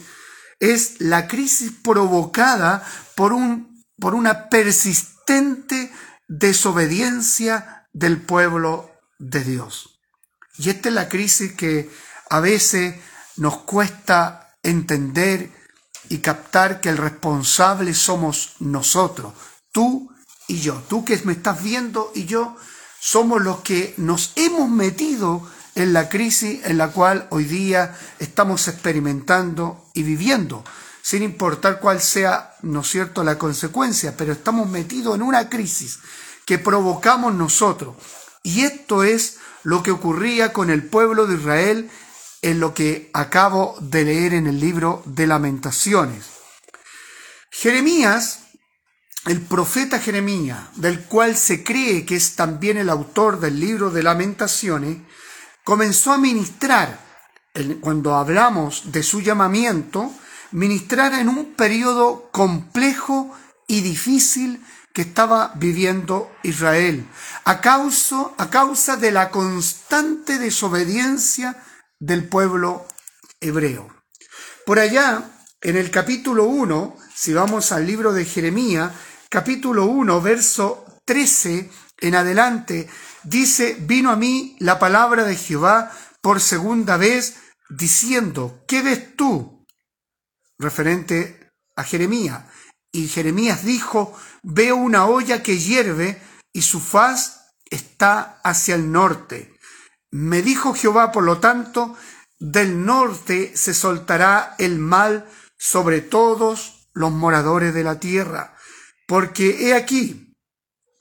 es 0.61 1.01
la 1.01 1.27
crisis 1.27 1.73
provocada 1.83 2.87
por, 3.15 3.33
un, 3.33 3.85
por 3.99 4.15
una 4.15 4.49
persistente 4.49 5.93
desobediencia 6.29 7.89
del 7.93 8.21
pueblo 8.21 8.91
de 9.19 9.45
Dios. 9.45 10.01
Y 10.57 10.71
esta 10.71 10.89
es 10.89 10.95
la 10.95 11.09
crisis 11.09 11.53
que 11.53 11.91
a 12.31 12.41
veces 12.41 12.95
nos 13.37 13.59
cuesta 13.59 14.57
entender 14.63 15.51
y 16.15 16.19
captar 16.19 16.81
que 16.81 16.91
el 16.91 16.97
responsable 16.97 17.93
somos 17.93 18.53
nosotros, 18.61 19.33
tú 19.73 20.13
y 20.47 20.61
yo. 20.61 20.81
Tú 20.89 21.05
que 21.05 21.21
me 21.25 21.33
estás 21.33 21.61
viendo 21.61 22.13
y 22.15 22.25
yo 22.25 22.57
somos 23.01 23.43
los 23.43 23.63
que 23.63 23.95
nos 23.97 24.31
hemos 24.37 24.71
metido 24.71 25.43
en 25.75 25.93
la 25.93 26.09
crisis 26.09 26.61
en 26.67 26.79
la 26.79 26.93
cual 26.93 27.27
hoy 27.31 27.47
día 27.47 27.99
estamos 28.21 28.69
experimentando 28.69 29.87
y 29.93 30.05
viviendo, 30.05 30.63
sin 31.03 31.25
importar 31.25 31.81
cuál 31.81 32.01
sea, 32.01 32.55
¿no 32.63 32.83
es 32.83 32.89
cierto?, 32.91 33.25
la 33.25 33.37
consecuencia, 33.37 34.17
pero 34.17 34.35
estamos 34.35 34.69
metidos 34.69 35.17
en 35.17 35.23
una 35.23 35.49
crisis 35.49 35.99
que 36.47 36.61
provocamos 36.61 37.35
nosotros. 37.35 37.97
Y 38.45 38.61
esto 38.61 39.03
es 39.03 39.39
lo 39.65 39.83
que 39.83 39.91
ocurría 39.91 40.53
con 40.53 40.71
el 40.71 40.87
pueblo 40.87 41.27
de 41.27 41.35
Israel 41.35 41.91
en 42.45 42.61
lo 42.61 42.75
que 42.75 43.09
acabo 43.15 43.75
de 43.81 44.05
leer 44.05 44.35
en 44.35 44.47
el 44.47 44.61
libro 44.61 45.03
de 45.07 45.27
lamentaciones. 45.27 46.27
Jeremías, 47.51 48.41
el 49.25 49.41
profeta 49.41 49.99
Jeremías, 49.99 50.59
del 50.77 51.05
cual 51.05 51.39
se 51.39 51.65
cree 51.65 52.05
que 52.05 52.17
es 52.17 52.37
también 52.37 52.77
el 52.77 52.91
autor 52.91 53.41
del 53.41 53.59
libro 53.59 53.91
de 53.91 54.03
lamentaciones, 54.03 54.99
comenzó 55.65 56.13
a 56.13 56.19
ministrar, 56.19 57.01
cuando 57.81 58.15
hablamos 58.15 58.93
de 58.93 59.03
su 59.03 59.23
llamamiento, 59.23 60.13
ministrar 60.51 61.15
en 61.15 61.31
un 61.31 61.55
periodo 61.55 62.29
complejo 62.31 63.35
y 63.67 63.81
difícil 63.81 64.63
que 64.93 65.01
estaba 65.01 65.53
viviendo 65.55 66.31
Israel, 66.43 67.07
a 67.47 67.63
causa, 67.63 68.33
a 68.37 68.51
causa 68.51 68.99
de 68.99 69.13
la 69.13 69.31
constante 69.31 70.39
desobediencia 70.39 71.57
del 72.05 72.29
pueblo 72.29 72.87
hebreo. 73.41 73.89
Por 74.67 74.79
allá, 74.79 75.31
en 75.61 75.77
el 75.77 75.91
capítulo 75.91 76.45
1, 76.45 76.97
si 77.15 77.33
vamos 77.33 77.73
al 77.73 77.87
libro 77.87 78.13
de 78.13 78.27
Jeremías, 78.27 78.93
capítulo 79.31 79.87
1, 79.87 80.21
verso 80.21 80.85
13 81.07 81.71
en 82.01 82.15
adelante, 82.15 82.89
dice, 83.23 83.77
vino 83.81 84.11
a 84.11 84.17
mí 84.17 84.57
la 84.59 84.79
palabra 84.79 85.25
de 85.25 85.37
Jehová 85.37 85.91
por 86.21 86.41
segunda 86.41 86.99
vez, 86.99 87.37
diciendo, 87.71 88.63
¿qué 88.69 88.83
ves 88.83 89.17
tú? 89.17 89.65
Referente 90.59 91.51
a 91.75 91.85
Jeremías. 91.85 92.45
Y 92.93 93.09
Jeremías 93.09 93.65
dijo, 93.65 94.15
veo 94.43 94.77
una 94.77 95.07
olla 95.07 95.43
que 95.43 95.59
hierve 95.59 96.21
y 96.53 96.63
su 96.63 96.81
faz 96.81 97.55
está 97.71 98.41
hacia 98.45 98.75
el 98.75 98.93
norte. 98.93 99.54
Me 100.15 100.43
dijo 100.43 100.75
Jehová, 100.75 101.11
por 101.11 101.25
lo 101.25 101.41
tanto, 101.41 101.97
del 102.39 102.87
norte 102.87 103.51
se 103.57 103.75
soltará 103.75 104.55
el 104.61 104.79
mal 104.79 105.29
sobre 105.59 106.03
todos 106.03 106.89
los 106.93 107.11
moradores 107.11 107.75
de 107.75 107.83
la 107.83 107.99
tierra, 107.99 108.55
porque 109.09 109.67
he 109.67 109.75
aquí 109.75 110.33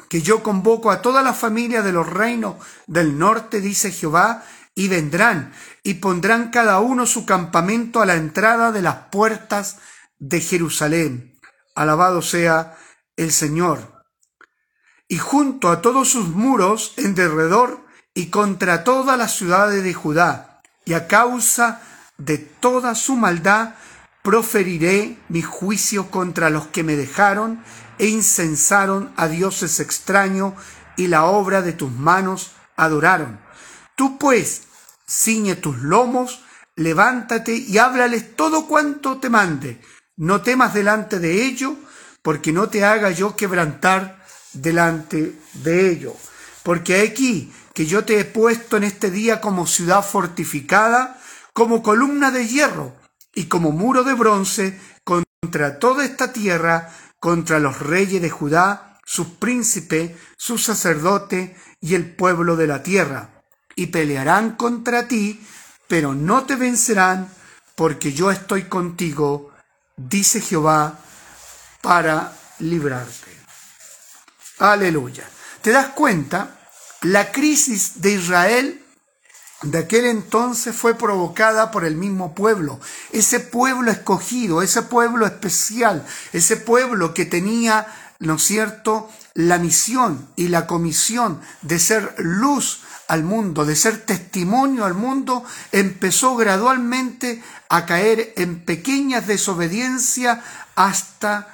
que 0.09 0.23
yo 0.23 0.41
convoco 0.41 0.89
a 0.89 1.03
toda 1.03 1.21
la 1.21 1.33
familia 1.33 1.83
de 1.83 1.91
los 1.91 2.09
reinos 2.09 2.55
del 2.87 3.19
norte, 3.19 3.61
dice 3.61 3.91
Jehová, 3.91 4.43
y 4.73 4.87
vendrán 4.87 5.53
y 5.83 5.93
pondrán 5.95 6.49
cada 6.49 6.79
uno 6.79 7.05
su 7.05 7.27
campamento 7.27 8.01
a 8.01 8.07
la 8.07 8.15
entrada 8.15 8.71
de 8.71 8.81
las 8.81 9.09
puertas 9.11 9.77
de 10.17 10.41
Jerusalén. 10.41 11.39
Alabado 11.75 12.23
sea 12.23 12.79
el 13.15 13.31
Señor. 13.31 14.05
Y 15.07 15.19
junto 15.19 15.69
a 15.69 15.81
todos 15.81 16.09
sus 16.09 16.29
muros 16.29 16.95
en 16.97 17.13
derredor 17.13 17.82
y 18.13 18.27
contra 18.27 18.83
todas 18.83 19.17
las 19.17 19.35
ciudades 19.35 19.83
de 19.83 19.93
Judá, 19.93 20.61
y 20.85 20.93
a 20.93 21.07
causa 21.07 21.81
de 22.17 22.37
toda 22.37 22.95
su 22.95 23.15
maldad 23.15 23.75
proferiré 24.21 25.17
mi 25.29 25.41
juicio 25.41 26.09
contra 26.09 26.49
los 26.49 26.67
que 26.67 26.83
me 26.83 26.95
dejaron 26.95 27.63
e 27.99 28.07
incensaron 28.07 29.11
a 29.17 29.27
dioses 29.27 29.79
extraños 29.79 30.53
y 30.95 31.07
la 31.07 31.25
obra 31.25 31.61
de 31.61 31.73
tus 31.73 31.91
manos 31.91 32.51
adoraron. 32.75 33.39
Tú 33.95 34.17
pues, 34.17 34.63
ciñe 35.07 35.55
tus 35.55 35.77
lomos, 35.79 36.43
levántate 36.75 37.55
y 37.55 37.77
háblales 37.77 38.35
todo 38.35 38.67
cuanto 38.67 39.19
te 39.19 39.29
mande. 39.29 39.81
No 40.15 40.41
temas 40.41 40.73
delante 40.73 41.19
de 41.19 41.45
ello, 41.45 41.75
porque 42.21 42.51
no 42.51 42.69
te 42.69 42.85
haga 42.85 43.11
yo 43.11 43.35
quebrantar 43.35 44.23
delante 44.53 45.35
de 45.53 45.91
ello. 45.91 46.15
Porque 46.63 47.01
aquí 47.01 47.51
que 47.73 47.85
yo 47.85 48.05
te 48.05 48.19
he 48.19 48.25
puesto 48.25 48.77
en 48.77 48.83
este 48.83 49.09
día 49.09 49.41
como 49.41 49.67
ciudad 49.67 50.05
fortificada, 50.05 51.19
como 51.53 51.83
columna 51.83 52.31
de 52.31 52.47
hierro 52.47 52.95
y 53.33 53.45
como 53.45 53.71
muro 53.71 54.03
de 54.03 54.13
bronce 54.13 54.79
contra 55.03 55.79
toda 55.79 56.05
esta 56.05 56.31
tierra, 56.31 56.93
contra 57.19 57.59
los 57.59 57.79
reyes 57.79 58.21
de 58.21 58.29
Judá, 58.29 58.99
sus 59.05 59.27
príncipes, 59.27 60.11
sus 60.37 60.63
sacerdotes 60.63 61.51
y 61.81 61.95
el 61.95 62.15
pueblo 62.15 62.55
de 62.55 62.67
la 62.67 62.83
tierra. 62.83 63.29
Y 63.75 63.87
pelearán 63.87 64.55
contra 64.55 65.07
ti, 65.07 65.45
pero 65.87 66.13
no 66.13 66.43
te 66.43 66.55
vencerán, 66.55 67.29
porque 67.75 68.13
yo 68.13 68.29
estoy 68.31 68.63
contigo, 68.63 69.51
dice 69.97 70.41
Jehová, 70.41 70.99
para 71.81 72.33
librarte. 72.59 73.31
Aleluya. 74.59 75.27
¿Te 75.61 75.71
das 75.71 75.87
cuenta? 75.89 76.62
La 77.03 77.33
crisis 77.33 78.01
de 78.01 78.13
Israel 78.13 78.81
de 79.61 79.77
aquel 79.77 80.05
entonces 80.05 80.73
fue 80.75 80.95
provocada 80.95 81.69
por 81.69 81.83
el 81.83 81.95
mismo 81.95 82.33
pueblo, 82.33 82.79
ese 83.11 83.41
pueblo 83.41 83.91
escogido, 83.91 84.61
ese 84.61 84.83
pueblo 84.83 85.25
especial, 85.25 86.05
ese 86.31 86.57
pueblo 86.57 87.13
que 87.13 87.25
tenía, 87.25 87.87
¿no 88.19 88.35
es 88.35 88.43
cierto?, 88.43 89.09
la 89.33 89.57
misión 89.57 90.29
y 90.35 90.47
la 90.47 90.65
comisión 90.65 91.41
de 91.61 91.79
ser 91.79 92.15
luz 92.19 92.81
al 93.09 93.23
mundo, 93.23 93.65
de 93.65 93.75
ser 93.75 94.05
testimonio 94.05 94.85
al 94.85 94.93
mundo, 94.93 95.43
empezó 95.71 96.35
gradualmente 96.35 97.43
a 97.67 97.85
caer 97.85 98.33
en 98.37 98.63
pequeñas 98.63 99.27
desobediencias 99.27 100.39
hasta 100.75 101.52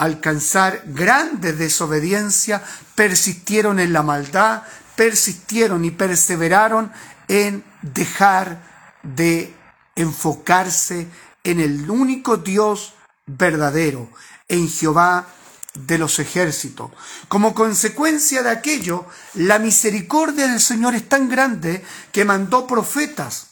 alcanzar 0.00 0.82
grandes 0.86 1.58
desobediencias, 1.58 2.62
persistieron 2.94 3.78
en 3.78 3.92
la 3.92 4.02
maldad, 4.02 4.62
persistieron 4.96 5.84
y 5.84 5.90
perseveraron 5.90 6.90
en 7.28 7.62
dejar 7.82 8.62
de 9.02 9.54
enfocarse 9.94 11.06
en 11.44 11.60
el 11.60 11.90
único 11.90 12.38
Dios 12.38 12.94
verdadero, 13.26 14.08
en 14.48 14.70
Jehová 14.70 15.26
de 15.74 15.98
los 15.98 16.18
ejércitos. 16.18 16.90
Como 17.28 17.54
consecuencia 17.54 18.42
de 18.42 18.50
aquello, 18.50 19.04
la 19.34 19.58
misericordia 19.58 20.48
del 20.48 20.60
Señor 20.60 20.94
es 20.94 21.10
tan 21.10 21.28
grande 21.28 21.84
que 22.10 22.24
mandó 22.24 22.66
profetas 22.66 23.48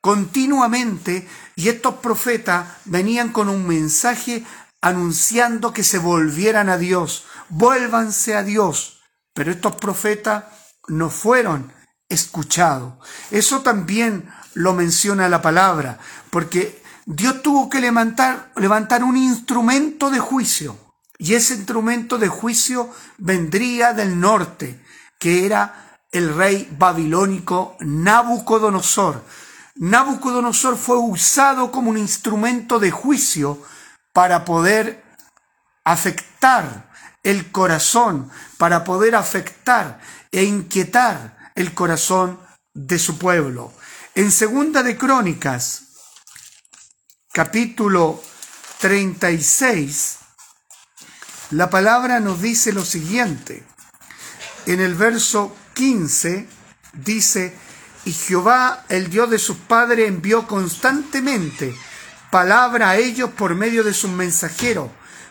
continuamente 0.00 1.26
y 1.54 1.68
estos 1.68 1.94
profetas 1.94 2.66
venían 2.84 3.30
con 3.30 3.48
un 3.48 3.66
mensaje 3.66 4.44
anunciando 4.84 5.72
que 5.72 5.82
se 5.82 5.96
volvieran 5.96 6.68
a 6.68 6.76
Dios, 6.76 7.24
vuélvanse 7.48 8.36
a 8.36 8.42
Dios. 8.42 9.00
Pero 9.32 9.50
estos 9.50 9.76
profetas 9.76 10.44
no 10.88 11.08
fueron 11.08 11.72
escuchado. 12.06 13.00
Eso 13.30 13.62
también 13.62 14.28
lo 14.52 14.74
menciona 14.74 15.30
la 15.30 15.40
palabra, 15.40 15.98
porque 16.28 16.82
Dios 17.06 17.40
tuvo 17.40 17.70
que 17.70 17.80
levantar, 17.80 18.52
levantar 18.56 19.02
un 19.02 19.16
instrumento 19.16 20.10
de 20.10 20.18
juicio, 20.18 20.76
y 21.16 21.32
ese 21.32 21.54
instrumento 21.54 22.18
de 22.18 22.28
juicio 22.28 22.90
vendría 23.16 23.94
del 23.94 24.20
norte, 24.20 24.84
que 25.18 25.46
era 25.46 25.98
el 26.12 26.34
rey 26.34 26.68
babilónico 26.78 27.78
Nabucodonosor. 27.80 29.24
Nabucodonosor 29.76 30.76
fue 30.76 30.98
usado 30.98 31.72
como 31.72 31.88
un 31.88 31.96
instrumento 31.96 32.78
de 32.78 32.90
juicio 32.90 33.62
para 34.14 34.44
poder 34.44 35.04
afectar 35.84 36.88
el 37.24 37.50
corazón, 37.50 38.30
para 38.58 38.84
poder 38.84 39.16
afectar 39.16 40.00
e 40.30 40.44
inquietar 40.44 41.52
el 41.56 41.74
corazón 41.74 42.38
de 42.72 42.98
su 42.98 43.18
pueblo. 43.18 43.72
En 44.14 44.30
Segunda 44.30 44.84
de 44.84 44.96
Crónicas, 44.96 45.82
capítulo 47.32 48.22
36, 48.78 50.18
la 51.50 51.68
palabra 51.68 52.20
nos 52.20 52.40
dice 52.40 52.72
lo 52.72 52.84
siguiente. 52.84 53.64
En 54.66 54.80
el 54.80 54.94
verso 54.94 55.56
15 55.74 56.48
dice, 56.92 57.58
y 58.04 58.12
Jehová, 58.12 58.84
el 58.88 59.10
Dios 59.10 59.28
de 59.28 59.40
sus 59.40 59.56
padres, 59.56 60.06
envió 60.06 60.46
constantemente 60.46 61.74
palabra 62.34 62.90
a 62.90 62.96
ellos 62.96 63.30
por 63.30 63.54
medio 63.54 63.84
de 63.84 63.94
sus 63.94 64.10
mensajeros, 64.10 64.90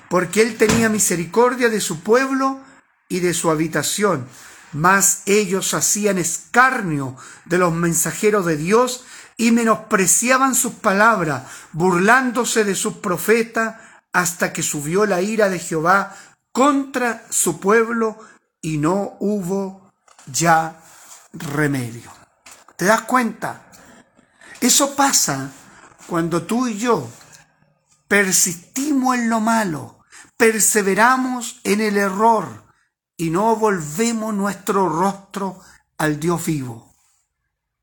porque 0.09 0.41
él 0.41 0.55
tenía 0.55 0.87
misericordia 0.87 1.67
de 1.67 1.81
su 1.81 1.99
pueblo 1.99 2.61
y 3.09 3.19
de 3.19 3.33
su 3.33 3.51
habitación 3.51 4.25
mas 4.73 5.21
ellos 5.25 5.73
hacían 5.73 6.17
escarnio 6.17 7.15
de 7.45 7.59
los 7.59 7.73
mensajeros 7.73 8.45
de 8.45 8.57
Dios 8.57 9.05
y 9.37 9.51
menospreciaban 9.51 10.55
sus 10.55 10.73
palabras, 10.73 11.43
burlándose 11.71 12.63
de 12.63 12.73
sus 12.75 12.95
profetas, 12.95 13.75
hasta 14.11 14.53
que 14.53 14.63
subió 14.63 15.05
la 15.05 15.21
ira 15.21 15.49
de 15.49 15.59
Jehová 15.59 16.15
contra 16.51 17.23
su 17.29 17.59
pueblo 17.59 18.17
y 18.61 18.77
no 18.77 19.15
hubo 19.19 19.91
ya 20.25 20.81
remedio. 21.33 22.11
¿Te 22.75 22.85
das 22.85 23.01
cuenta? 23.01 23.65
Eso 24.59 24.95
pasa 24.95 25.51
cuando 26.07 26.43
tú 26.43 26.67
y 26.67 26.77
yo 26.77 27.09
persistimos 28.07 29.15
en 29.15 29.29
lo 29.29 29.39
malo, 29.39 29.99
perseveramos 30.37 31.59
en 31.63 31.81
el 31.81 31.97
error, 31.97 32.63
y 33.17 33.29
no 33.29 33.55
volvemos 33.55 34.33
nuestro 34.33 34.89
rostro 34.89 35.59
al 35.97 36.19
Dios 36.19 36.45
vivo. 36.45 36.91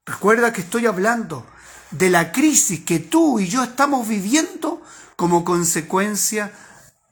Recuerda 0.04 0.52
que 0.52 0.62
estoy 0.62 0.86
hablando 0.86 1.46
de 1.90 2.10
la 2.10 2.32
crisis 2.32 2.84
que 2.84 2.98
tú 2.98 3.38
y 3.38 3.46
yo 3.46 3.62
estamos 3.62 4.06
viviendo 4.06 4.82
como 5.16 5.44
consecuencia 5.44 6.52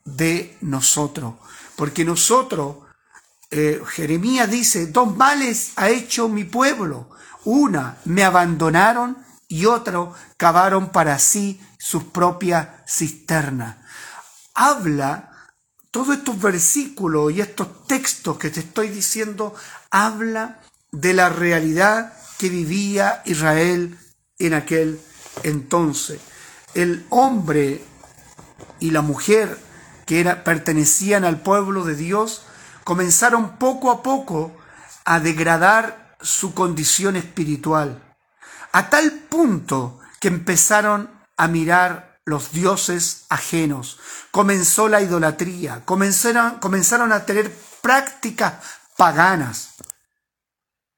de 0.04 0.56
nosotros. 0.60 1.34
Porque 1.76 2.04
nosotros, 2.04 2.76
eh, 3.50 3.80
Jeremías 3.86 4.50
dice, 4.50 4.86
dos 4.88 5.16
males 5.16 5.72
ha 5.76 5.90
hecho 5.90 6.28
mi 6.28 6.44
pueblo. 6.44 7.10
Una, 7.44 7.98
me 8.04 8.24
abandonaron 8.24 9.16
y 9.48 9.64
otro, 9.64 10.14
cavaron 10.36 10.90
para 10.90 11.18
sí 11.18 11.60
sus 11.78 12.04
propias 12.04 12.68
cisternas. 12.86 13.76
Habla 14.54 15.30
todos 15.90 16.18
estos 16.18 16.40
versículos 16.40 17.32
y 17.32 17.40
estos 17.40 17.86
textos 17.86 18.36
que 18.36 18.50
te 18.50 18.60
estoy 18.60 18.88
diciendo 18.88 19.54
habla 19.90 20.60
de 20.92 21.14
la 21.14 21.30
realidad 21.30 22.12
que 22.38 22.48
vivía 22.50 23.22
Israel 23.24 23.98
en 24.38 24.54
aquel 24.54 25.00
entonces. 25.42 26.20
El 26.74 27.06
hombre 27.08 27.82
y 28.80 28.90
la 28.90 29.00
mujer 29.00 29.58
que 30.06 30.24
pertenecían 30.24 31.24
al 31.24 31.40
pueblo 31.40 31.84
de 31.84 31.94
Dios 31.94 32.42
comenzaron 32.84 33.58
poco 33.58 33.90
a 33.90 34.02
poco 34.02 34.52
a 35.04 35.20
degradar 35.20 36.16
su 36.20 36.54
condición 36.54 37.16
espiritual, 37.16 38.02
a 38.72 38.90
tal 38.90 39.10
punto 39.12 39.98
que 40.20 40.28
empezaron 40.28 41.10
a 41.36 41.48
mirar 41.48 42.20
los 42.24 42.52
dioses 42.52 43.24
ajenos, 43.30 43.98
comenzó 44.30 44.88
la 44.88 45.00
idolatría, 45.00 45.84
comenzaron, 45.84 46.58
comenzaron 46.58 47.12
a 47.12 47.24
tener 47.24 47.50
prácticas 47.80 48.54
paganas 48.96 49.70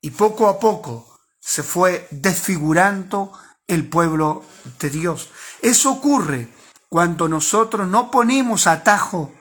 y 0.01 0.11
poco 0.11 0.49
a 0.49 0.59
poco 0.59 1.21
se 1.39 1.63
fue 1.63 2.09
desfigurando 2.11 3.33
el 3.67 3.89
pueblo 3.89 4.45
de 4.81 4.91
Dios. 4.91 5.31
Eso 5.63 5.93
ocurre 5.93 6.53
cuando 6.89 7.29
nosotros 7.29 7.87
no 7.87 8.11
ponemos 8.11 8.67
atajo 8.67 9.33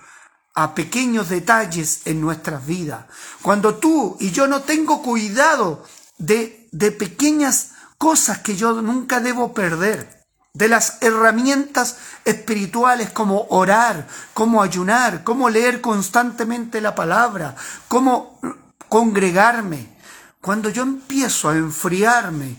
a 0.54 0.76
pequeños 0.76 1.30
detalles 1.30 2.02
en 2.06 2.22
nuestras 2.22 2.66
vidas. 2.66 3.06
Cuando 3.42 3.76
tú 3.76 4.18
y 4.20 4.32
yo 4.32 4.48
no 4.48 4.62
tengo 4.62 5.02
cuidado 5.02 5.84
de, 6.18 6.68
de 6.72 6.92
pequeñas 6.92 7.72
cosas 8.00 8.40
que 8.40 8.56
yo 8.56 8.82
nunca 8.82 9.20
debo 9.20 9.54
perder 9.54 10.26
de 10.54 10.68
las 10.68 10.98
herramientas 11.02 11.98
espirituales 12.26 13.12
como 13.12 13.46
orar, 13.50 14.08
como 14.34 14.64
ayunar, 14.64 15.24
como 15.24 15.50
leer 15.50 15.82
constantemente 15.82 16.82
la 16.82 16.96
palabra, 16.96 17.56
como 17.88 18.40
congregarme. 18.88 20.00
Cuando 20.42 20.70
yo 20.70 20.84
empiezo 20.84 21.50
a 21.50 21.58
enfriarme, 21.58 22.58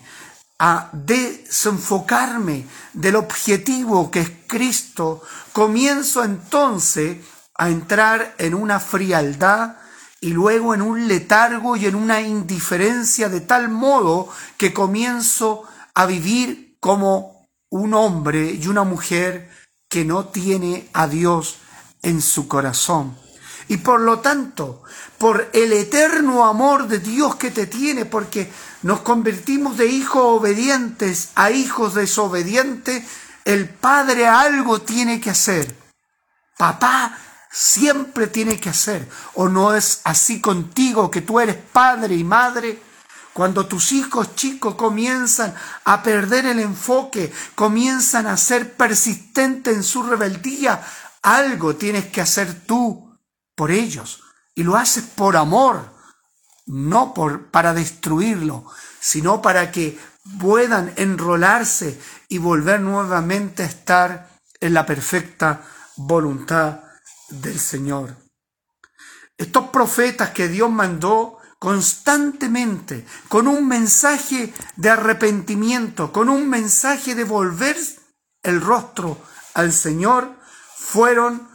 a 0.58 0.90
desenfocarme 0.92 2.66
del 2.92 3.16
objetivo 3.16 4.10
que 4.10 4.20
es 4.20 4.32
Cristo, 4.46 5.22
comienzo 5.52 6.22
entonces 6.22 7.16
a 7.56 7.70
entrar 7.70 8.34
en 8.36 8.54
una 8.54 8.78
frialdad 8.78 9.79
y 10.20 10.30
luego 10.30 10.74
en 10.74 10.82
un 10.82 11.08
letargo 11.08 11.76
y 11.76 11.86
en 11.86 11.94
una 11.94 12.20
indiferencia 12.20 13.28
de 13.28 13.40
tal 13.40 13.70
modo 13.70 14.28
que 14.58 14.72
comienzo 14.72 15.64
a 15.94 16.06
vivir 16.06 16.76
como 16.78 17.48
un 17.70 17.94
hombre 17.94 18.52
y 18.52 18.66
una 18.66 18.84
mujer 18.84 19.50
que 19.88 20.04
no 20.04 20.26
tiene 20.26 20.88
a 20.92 21.08
Dios 21.08 21.56
en 22.02 22.20
su 22.20 22.48
corazón. 22.48 23.16
Y 23.68 23.78
por 23.78 24.00
lo 24.00 24.18
tanto, 24.18 24.82
por 25.16 25.48
el 25.52 25.72
eterno 25.72 26.44
amor 26.44 26.88
de 26.88 26.98
Dios 26.98 27.36
que 27.36 27.50
te 27.50 27.66
tiene, 27.66 28.04
porque 28.04 28.50
nos 28.82 29.00
convertimos 29.00 29.76
de 29.76 29.86
hijos 29.86 30.22
obedientes 30.24 31.30
a 31.36 31.50
hijos 31.50 31.94
desobedientes, 31.94 33.04
el 33.44 33.68
padre 33.68 34.26
algo 34.26 34.80
tiene 34.80 35.20
que 35.20 35.30
hacer. 35.30 35.74
Papá 36.58 37.16
siempre 37.50 38.28
tiene 38.28 38.58
que 38.58 38.70
hacer. 38.70 39.08
¿O 39.34 39.48
no 39.48 39.74
es 39.74 40.00
así 40.04 40.40
contigo 40.40 41.10
que 41.10 41.20
tú 41.20 41.40
eres 41.40 41.56
padre 41.56 42.14
y 42.14 42.24
madre? 42.24 42.80
Cuando 43.32 43.66
tus 43.66 43.92
hijos 43.92 44.34
chicos 44.34 44.74
comienzan 44.74 45.54
a 45.84 46.02
perder 46.02 46.46
el 46.46 46.60
enfoque, 46.60 47.32
comienzan 47.54 48.26
a 48.26 48.36
ser 48.36 48.74
persistentes 48.74 49.74
en 49.74 49.82
su 49.82 50.02
rebeldía, 50.02 50.82
algo 51.22 51.76
tienes 51.76 52.06
que 52.06 52.20
hacer 52.20 52.62
tú 52.66 53.16
por 53.54 53.70
ellos. 53.70 54.22
Y 54.54 54.64
lo 54.64 54.76
haces 54.76 55.04
por 55.04 55.36
amor, 55.36 55.94
no 56.66 57.14
por, 57.14 57.46
para 57.46 57.72
destruirlo, 57.72 58.66
sino 59.00 59.40
para 59.40 59.70
que 59.70 59.98
puedan 60.38 60.92
enrolarse 60.96 62.00
y 62.28 62.38
volver 62.38 62.80
nuevamente 62.80 63.62
a 63.62 63.66
estar 63.66 64.28
en 64.60 64.74
la 64.74 64.84
perfecta 64.84 65.62
voluntad 65.96 66.89
del 67.30 67.58
Señor. 67.58 68.16
Estos 69.36 69.70
profetas 69.70 70.30
que 70.30 70.48
Dios 70.48 70.70
mandó 70.70 71.38
constantemente 71.58 73.06
con 73.28 73.46
un 73.46 73.68
mensaje 73.68 74.52
de 74.76 74.90
arrepentimiento, 74.90 76.12
con 76.12 76.28
un 76.28 76.48
mensaje 76.48 77.14
de 77.14 77.24
volver 77.24 77.76
el 78.42 78.60
rostro 78.60 79.20
al 79.54 79.72
Señor, 79.72 80.36
fueron 80.76 81.50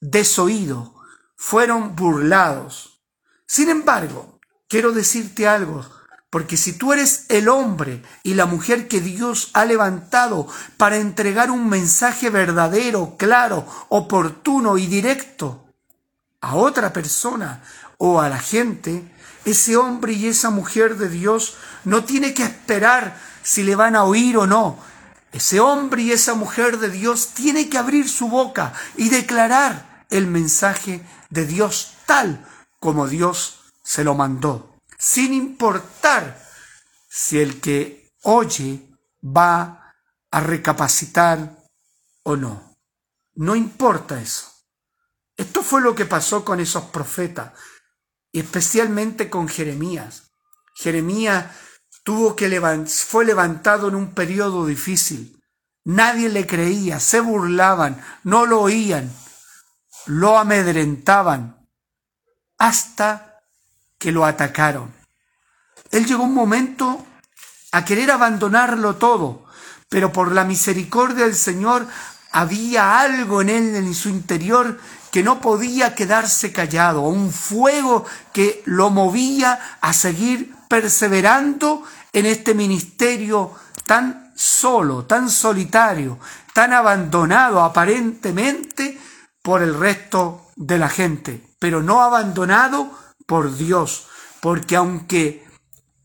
desoídos, 0.00 0.90
fueron 1.36 1.96
burlados. 1.96 3.02
Sin 3.46 3.68
embargo, 3.68 4.38
quiero 4.68 4.92
decirte 4.92 5.48
algo, 5.48 5.84
porque 6.30 6.56
si 6.56 6.72
tú 6.72 6.92
eres 6.92 7.26
el 7.28 7.48
hombre 7.48 8.02
y 8.22 8.34
la 8.34 8.46
mujer 8.46 8.86
que 8.86 9.00
Dios 9.00 9.50
ha 9.52 9.64
levantado 9.64 10.46
para 10.76 10.96
entregar 10.96 11.50
un 11.50 11.68
mensaje 11.68 12.30
verdadero, 12.30 13.16
claro, 13.18 13.66
oportuno 13.88 14.78
y 14.78 14.86
directo 14.86 15.66
a 16.40 16.54
otra 16.54 16.92
persona 16.92 17.62
o 17.98 18.20
a 18.20 18.28
la 18.28 18.38
gente, 18.38 19.02
ese 19.44 19.76
hombre 19.76 20.12
y 20.12 20.28
esa 20.28 20.50
mujer 20.50 20.96
de 20.96 21.08
Dios 21.08 21.56
no 21.84 22.04
tiene 22.04 22.32
que 22.32 22.44
esperar 22.44 23.20
si 23.42 23.64
le 23.64 23.74
van 23.74 23.96
a 23.96 24.04
oír 24.04 24.36
o 24.36 24.46
no. 24.46 24.78
Ese 25.32 25.58
hombre 25.58 26.02
y 26.02 26.12
esa 26.12 26.34
mujer 26.34 26.78
de 26.78 26.90
Dios 26.90 27.30
tiene 27.34 27.68
que 27.68 27.78
abrir 27.78 28.08
su 28.08 28.28
boca 28.28 28.72
y 28.96 29.08
declarar 29.08 30.04
el 30.10 30.28
mensaje 30.28 31.04
de 31.28 31.44
Dios 31.44 31.94
tal 32.06 32.46
como 32.78 33.08
Dios 33.08 33.60
se 33.82 34.04
lo 34.04 34.14
mandó 34.14 34.69
sin 35.00 35.32
importar 35.32 36.46
si 37.08 37.40
el 37.40 37.58
que 37.60 38.12
oye 38.22 38.86
va 39.24 39.94
a 40.30 40.40
recapacitar 40.40 41.56
o 42.22 42.36
no. 42.36 42.76
No 43.34 43.56
importa 43.56 44.20
eso. 44.20 44.46
Esto 45.36 45.62
fue 45.62 45.80
lo 45.80 45.94
que 45.94 46.04
pasó 46.04 46.44
con 46.44 46.60
esos 46.60 46.84
profetas, 46.84 47.54
y 48.30 48.40
especialmente 48.40 49.30
con 49.30 49.48
Jeremías. 49.48 50.32
Jeremías 50.74 51.46
tuvo 52.04 52.36
que 52.36 52.60
fue 52.86 53.24
levantado 53.24 53.88
en 53.88 53.94
un 53.94 54.12
periodo 54.12 54.66
difícil. 54.66 55.42
Nadie 55.82 56.28
le 56.28 56.46
creía, 56.46 57.00
se 57.00 57.20
burlaban, 57.20 58.04
no 58.22 58.44
lo 58.44 58.60
oían, 58.60 59.10
lo 60.04 60.38
amedrentaban, 60.38 61.66
hasta 62.58 63.29
que 64.00 64.10
lo 64.10 64.24
atacaron. 64.24 64.92
Él 65.92 66.06
llegó 66.06 66.24
un 66.24 66.34
momento 66.34 67.06
a 67.70 67.84
querer 67.84 68.10
abandonarlo 68.10 68.96
todo, 68.96 69.44
pero 69.88 70.12
por 70.12 70.32
la 70.32 70.44
misericordia 70.44 71.26
del 71.26 71.36
Señor 71.36 71.86
había 72.32 72.98
algo 73.00 73.42
en 73.42 73.50
él, 73.50 73.76
en 73.76 73.94
su 73.94 74.08
interior, 74.08 74.80
que 75.12 75.22
no 75.22 75.40
podía 75.40 75.94
quedarse 75.94 76.52
callado, 76.52 77.02
un 77.02 77.30
fuego 77.30 78.06
que 78.32 78.62
lo 78.64 78.90
movía 78.90 79.76
a 79.80 79.92
seguir 79.92 80.54
perseverando 80.68 81.82
en 82.12 82.26
este 82.26 82.54
ministerio 82.54 83.52
tan 83.84 84.32
solo, 84.36 85.04
tan 85.04 85.28
solitario, 85.28 86.18
tan 86.54 86.72
abandonado 86.72 87.62
aparentemente 87.62 88.98
por 89.42 89.62
el 89.62 89.78
resto 89.78 90.46
de 90.56 90.78
la 90.78 90.88
gente, 90.88 91.44
pero 91.58 91.82
no 91.82 92.02
abandonado 92.02 92.90
por 93.30 93.56
Dios, 93.56 94.08
porque 94.40 94.74
aunque 94.74 95.46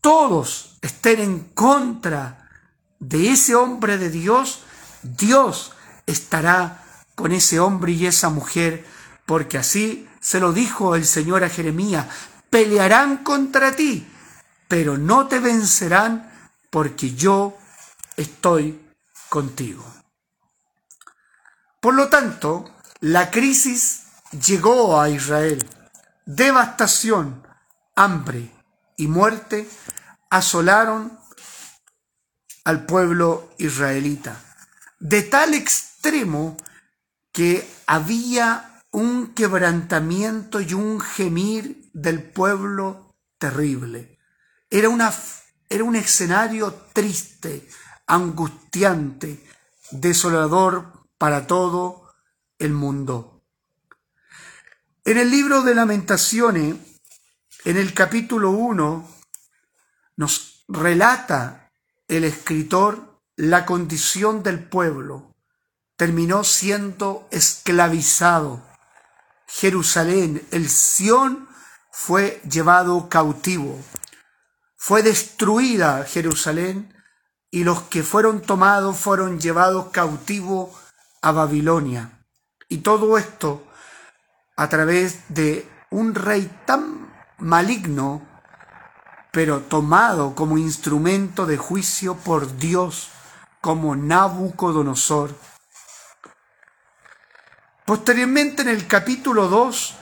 todos 0.00 0.78
estén 0.80 1.18
en 1.18 1.40
contra 1.40 2.48
de 3.00 3.30
ese 3.32 3.56
hombre 3.56 3.98
de 3.98 4.10
Dios, 4.10 4.62
Dios 5.02 5.72
estará 6.06 6.84
con 7.16 7.32
ese 7.32 7.58
hombre 7.58 7.90
y 7.90 8.06
esa 8.06 8.28
mujer, 8.28 8.86
porque 9.26 9.58
así 9.58 10.08
se 10.20 10.38
lo 10.38 10.52
dijo 10.52 10.94
el 10.94 11.04
Señor 11.04 11.42
a 11.42 11.48
Jeremías, 11.48 12.06
pelearán 12.48 13.24
contra 13.24 13.74
ti, 13.74 14.06
pero 14.68 14.96
no 14.96 15.26
te 15.26 15.40
vencerán 15.40 16.30
porque 16.70 17.16
yo 17.16 17.58
estoy 18.16 18.80
contigo. 19.28 19.84
Por 21.80 21.94
lo 21.94 22.08
tanto, 22.08 22.70
la 23.00 23.32
crisis 23.32 24.02
llegó 24.30 25.00
a 25.00 25.10
Israel 25.10 25.66
devastación, 26.26 27.46
hambre 27.94 28.52
y 28.96 29.06
muerte 29.06 29.68
asolaron 30.28 31.18
al 32.64 32.84
pueblo 32.84 33.48
israelita, 33.58 34.36
de 34.98 35.22
tal 35.22 35.54
extremo 35.54 36.56
que 37.32 37.66
había 37.86 38.82
un 38.90 39.34
quebrantamiento 39.34 40.60
y 40.60 40.74
un 40.74 41.00
gemir 41.00 41.90
del 41.92 42.22
pueblo 42.22 43.14
terrible. 43.38 44.18
Era, 44.68 44.88
una, 44.88 45.12
era 45.68 45.84
un 45.84 45.94
escenario 45.94 46.74
triste, 46.92 47.68
angustiante, 48.06 49.46
desolador 49.92 51.06
para 51.18 51.46
todo 51.46 52.10
el 52.58 52.72
mundo. 52.72 53.35
En 55.06 55.18
el 55.18 55.30
libro 55.30 55.62
de 55.62 55.72
lamentaciones, 55.72 56.74
en 57.64 57.76
el 57.76 57.94
capítulo 57.94 58.50
1, 58.50 59.08
nos 60.16 60.64
relata 60.66 61.70
el 62.08 62.24
escritor 62.24 63.20
la 63.36 63.66
condición 63.66 64.42
del 64.42 64.64
pueblo. 64.64 65.32
Terminó 65.96 66.42
siendo 66.42 67.28
esclavizado. 67.30 68.66
Jerusalén, 69.46 70.44
el 70.50 70.68
Sión, 70.68 71.48
fue 71.92 72.42
llevado 72.50 73.08
cautivo. 73.08 73.80
Fue 74.76 75.04
destruida 75.04 76.02
Jerusalén 76.02 76.92
y 77.52 77.62
los 77.62 77.82
que 77.82 78.02
fueron 78.02 78.42
tomados 78.42 78.98
fueron 78.98 79.38
llevados 79.38 79.90
cautivos 79.92 80.70
a 81.22 81.30
Babilonia. 81.30 82.26
Y 82.68 82.78
todo 82.78 83.16
esto 83.18 83.62
a 84.56 84.68
través 84.68 85.20
de 85.28 85.68
un 85.90 86.14
rey 86.14 86.50
tan 86.64 87.12
maligno, 87.38 88.26
pero 89.30 89.60
tomado 89.60 90.34
como 90.34 90.56
instrumento 90.56 91.44
de 91.44 91.58
juicio 91.58 92.16
por 92.16 92.56
Dios, 92.56 93.10
como 93.60 93.94
Nabucodonosor. 93.94 95.34
Posteriormente, 97.84 98.62
en 98.62 98.68
el 98.68 98.86
capítulo 98.86 99.48
2, 99.48 99.94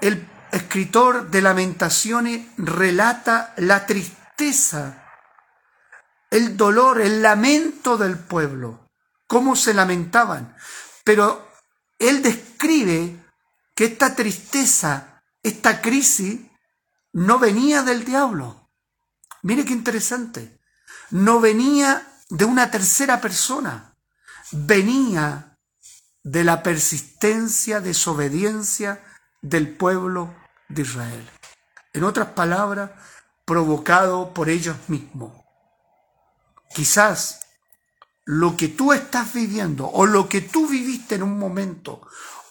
el 0.00 0.28
escritor 0.52 1.30
de 1.30 1.42
lamentaciones 1.42 2.46
relata 2.56 3.52
la 3.56 3.84
tristeza, 3.84 5.04
el 6.30 6.56
dolor, 6.56 7.00
el 7.00 7.20
lamento 7.20 7.96
del 7.98 8.16
pueblo, 8.16 8.88
cómo 9.26 9.56
se 9.56 9.74
lamentaban. 9.74 10.54
Pero 11.04 11.47
él 11.98 12.22
describe 12.22 13.16
que 13.74 13.86
esta 13.86 14.14
tristeza, 14.14 15.22
esta 15.42 15.80
crisis, 15.80 16.40
no 17.12 17.38
venía 17.38 17.82
del 17.82 18.04
diablo. 18.04 18.68
Mire 19.42 19.64
qué 19.64 19.72
interesante. 19.72 20.60
No 21.10 21.40
venía 21.40 22.06
de 22.28 22.44
una 22.44 22.70
tercera 22.70 23.20
persona. 23.20 23.94
Venía 24.52 25.56
de 26.22 26.44
la 26.44 26.62
persistencia, 26.62 27.80
desobediencia 27.80 29.02
del 29.40 29.76
pueblo 29.76 30.34
de 30.68 30.82
Israel. 30.82 31.30
En 31.92 32.04
otras 32.04 32.28
palabras, 32.28 32.90
provocado 33.44 34.34
por 34.34 34.50
ellos 34.50 34.76
mismos. 34.88 35.32
Quizás 36.74 37.40
lo 38.28 38.58
que 38.58 38.68
tú 38.68 38.92
estás 38.92 39.32
viviendo 39.32 39.88
o 39.88 40.04
lo 40.04 40.28
que 40.28 40.42
tú 40.42 40.68
viviste 40.68 41.14
en 41.14 41.22
un 41.22 41.38
momento 41.38 42.02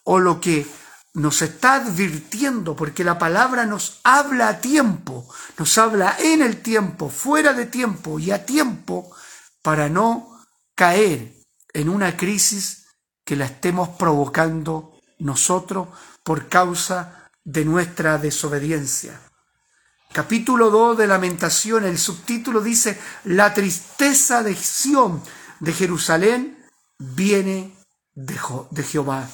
o 0.05 0.17
lo 0.17 0.41
que 0.41 0.65
nos 1.13 1.43
está 1.43 1.75
advirtiendo, 1.75 2.75
porque 2.75 3.03
la 3.03 3.19
palabra 3.19 3.67
nos 3.67 3.99
habla 4.03 4.47
a 4.47 4.59
tiempo, 4.59 5.27
nos 5.55 5.77
habla 5.77 6.17
en 6.19 6.41
el 6.41 6.63
tiempo, 6.63 7.09
fuera 7.09 7.53
de 7.53 7.67
tiempo 7.67 8.17
y 8.17 8.31
a 8.31 8.43
tiempo, 8.43 9.11
para 9.61 9.87
no 9.87 10.41
caer 10.73 11.35
en 11.73 11.89
una 11.89 12.17
crisis 12.17 12.87
que 13.23 13.35
la 13.35 13.45
estemos 13.45 13.89
provocando 13.89 14.93
nosotros 15.19 15.89
por 16.23 16.49
causa 16.49 17.29
de 17.43 17.65
nuestra 17.65 18.17
desobediencia. 18.17 19.21
Capítulo 20.11 20.71
2 20.71 20.97
de 20.97 21.05
Lamentación, 21.05 21.85
el 21.85 21.99
subtítulo 21.99 22.61
dice, 22.61 22.99
La 23.25 23.53
tristeza 23.53 24.41
de 24.41 24.55
Sión 24.55 25.21
de 25.59 25.73
Jerusalén 25.73 26.65
viene 26.97 27.75
de, 28.13 28.83
Jehová. 28.83 29.29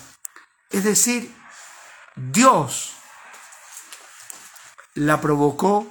Es 0.70 0.84
decir, 0.84 1.34
Dios 2.16 2.94
la 4.96 5.22
provocó. 5.22 5.88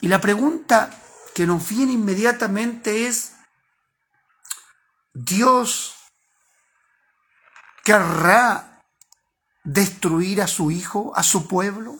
Y 0.00 0.08
la 0.08 0.20
pregunta 0.20 0.90
que 1.34 1.46
nos 1.46 1.68
viene 1.68 1.92
inmediatamente 1.92 3.06
es, 3.06 3.34
¿Dios 5.14 5.94
querrá 7.84 8.82
destruir 9.62 10.42
a 10.42 10.48
su 10.48 10.70
hijo, 10.70 11.12
a 11.14 11.22
su 11.22 11.46
pueblo? 11.46 11.96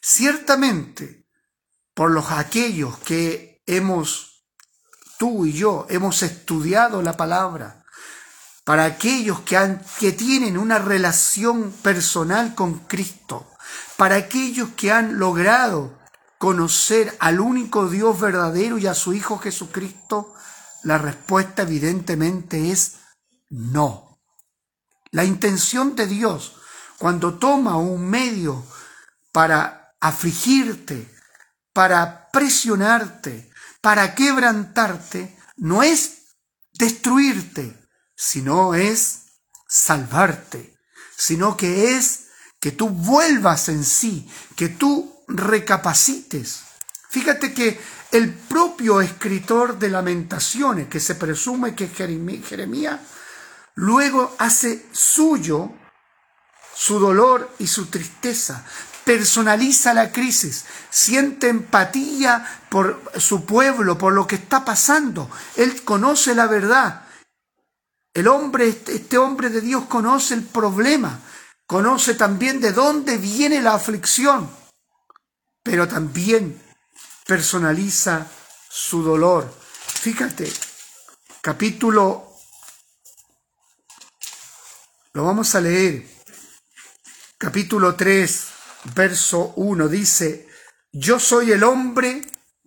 Ciertamente, 0.00 1.26
por 1.94 2.10
los 2.10 2.30
aquellos 2.30 2.98
que 2.98 3.62
hemos, 3.66 4.33
tú 5.24 5.46
y 5.46 5.54
yo, 5.54 5.86
hemos 5.88 6.22
estudiado 6.22 7.00
la 7.00 7.16
palabra, 7.16 7.82
para 8.62 8.84
aquellos 8.84 9.40
que, 9.40 10.12
tienen 10.12 10.58
una 10.58 10.78
relación 10.78 11.72
personal 11.72 12.54
con 12.54 12.80
Cristo, 12.80 13.50
para 13.96 14.16
aquellos 14.16 14.68
que 14.76 14.92
han 14.92 15.18
logrado 15.18 15.98
conocer 16.36 17.16
al 17.20 17.40
único 17.40 17.88
Dios 17.88 18.20
verdadero 18.20 18.76
y 18.76 18.86
a 18.86 18.92
su 18.92 19.14
Hijo 19.14 19.38
Jesucristo, 19.38 20.34
la 20.82 20.98
respuesta 20.98 21.62
evidentemente 21.62 22.70
es 22.70 22.96
no. 23.48 24.20
La 25.10 25.24
intención 25.24 25.96
de 25.96 26.06
Dios 26.06 26.56
cuando 26.98 27.38
toma 27.38 27.78
un 27.78 28.10
medio 28.10 28.62
para 29.32 29.94
afligirte, 30.00 31.10
para 31.72 32.28
presionarte, 32.30 33.53
para 33.84 34.14
quebrantarte, 34.14 35.36
no 35.58 35.82
es 35.82 36.36
destruirte, 36.72 37.86
sino 38.16 38.74
es 38.74 39.26
salvarte, 39.68 40.78
sino 41.14 41.54
que 41.54 41.94
es 41.94 42.28
que 42.58 42.72
tú 42.72 42.88
vuelvas 42.88 43.68
en 43.68 43.84
sí, 43.84 44.26
que 44.56 44.70
tú 44.70 45.14
recapacites. 45.28 46.62
Fíjate 47.10 47.52
que 47.52 47.78
el 48.10 48.32
propio 48.32 49.02
escritor 49.02 49.78
de 49.78 49.90
lamentaciones, 49.90 50.88
que 50.88 50.98
se 50.98 51.16
presume 51.16 51.74
que 51.74 51.84
es 51.84 51.92
Jeremías, 51.92 53.00
luego 53.74 54.34
hace 54.38 54.86
suyo 54.92 55.72
su 56.74 56.98
dolor 56.98 57.54
y 57.58 57.66
su 57.66 57.84
tristeza, 57.90 58.64
personaliza 59.04 59.94
la 59.94 60.10
crisis, 60.12 60.64
siente 60.90 61.48
empatía 61.48 62.62
por 62.68 63.02
su 63.18 63.44
pueblo, 63.44 63.98
por 63.98 64.12
lo 64.12 64.26
que 64.26 64.36
está 64.36 64.64
pasando. 64.64 65.30
Él 65.56 65.84
conoce 65.84 66.34
la 66.34 66.46
verdad. 66.46 67.06
El 68.12 68.28
hombre, 68.28 68.68
este 68.68 69.18
hombre 69.18 69.50
de 69.50 69.60
Dios 69.60 69.84
conoce 69.86 70.34
el 70.34 70.44
problema, 70.44 71.20
conoce 71.66 72.14
también 72.14 72.60
de 72.60 72.72
dónde 72.72 73.18
viene 73.18 73.60
la 73.60 73.74
aflicción, 73.74 74.48
pero 75.62 75.88
también 75.88 76.60
personaliza 77.26 78.26
su 78.70 79.02
dolor. 79.02 79.52
Fíjate, 79.86 80.52
capítulo, 81.40 82.30
lo 85.12 85.24
vamos 85.24 85.54
a 85.54 85.60
leer, 85.60 86.06
capítulo 87.38 87.96
3, 87.96 88.53
verso 88.94 89.52
1, 89.56 89.88
dice, 89.88 90.48
yo 90.92 91.18
soy 91.18 91.52
el 91.52 91.64
hombre 91.64 92.22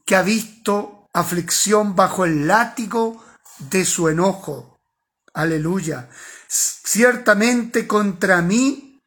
que 0.06 0.16
ha 0.16 0.22
visto 0.22 1.08
aflicción 1.14 1.96
bajo 1.96 2.26
el 2.26 2.48
látigo 2.48 3.24
de 3.60 3.86
su 3.86 4.10
enojo. 4.10 4.80
Aleluya. 5.34 6.10
Ciertamente 6.48 7.88
contra 7.88 8.42
mí 8.42 9.00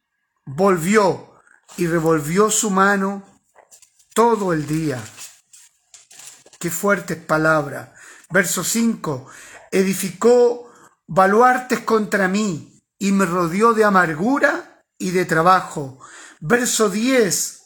volvió 0.45 1.39
y 1.77 1.87
revolvió 1.87 2.49
su 2.49 2.69
mano 2.69 3.23
todo 4.13 4.53
el 4.53 4.67
día. 4.67 5.01
Qué 6.59 6.69
fuertes 6.69 7.17
palabras. 7.17 7.89
Verso 8.29 8.63
5. 8.63 9.27
Edificó 9.71 10.71
baluartes 11.07 11.79
contra 11.79 12.27
mí 12.27 12.79
y 12.99 13.11
me 13.11 13.25
rodeó 13.25 13.73
de 13.73 13.83
amargura 13.83 14.83
y 14.97 15.11
de 15.11 15.25
trabajo. 15.25 15.99
Verso 16.41 16.89
10. 16.89 17.61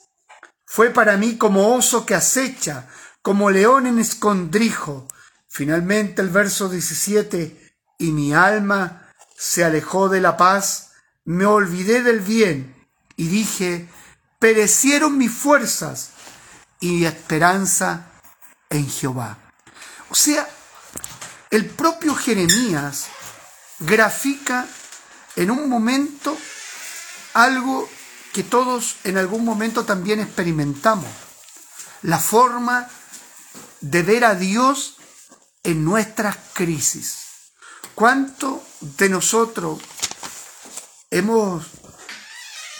Fue 0.68 0.92
para 0.92 1.18
mí 1.18 1.38
como 1.38 1.74
oso 1.74 2.06
que 2.06 2.14
acecha, 2.14 2.88
como 3.24 3.50
león 3.50 3.88
en 3.88 3.98
escondrijo. 3.98 5.08
Finalmente 5.48 6.22
el 6.22 6.30
verso 6.30 6.70
17. 6.70 7.74
Y 7.98 8.12
mi 8.12 8.34
alma 8.34 9.12
se 9.38 9.64
alejó 9.64 10.10
de 10.10 10.22
la 10.22 10.38
paz 10.38 10.86
me 11.26 11.46
olvidé 11.46 12.04
del 12.04 12.20
bien 12.20 12.76
y 13.18 13.28
dije, 13.28 13.90
perecieron 14.40 15.18
mis 15.18 15.32
fuerzas 15.32 16.12
y 16.80 16.92
mi 16.92 17.06
esperanza 17.06 18.12
en 18.70 18.88
Jehová. 18.88 19.40
O 20.10 20.16
sea, 20.16 20.48
el 21.50 21.66
propio 21.66 22.14
Jeremías 22.14 23.08
grafica 23.80 24.68
en 25.36 25.50
un 25.50 25.68
momento 25.68 26.38
algo 27.34 27.90
que 28.36 28.44
todos 28.44 28.98
en 29.06 29.18
algún 29.18 29.46
momento 29.46 29.86
también 29.86 30.20
experimentamos, 30.20 31.10
la 32.02 32.20
forma 32.20 32.86
de 33.80 34.04
ver 34.04 34.26
a 34.26 34.36
Dios 34.36 34.98
en 35.64 35.86
nuestras 35.86 36.36
crisis. 36.52 37.54
¿Cuánto 37.96 38.62
de 38.82 39.08
nosotros 39.08 39.80
hemos 41.12 41.66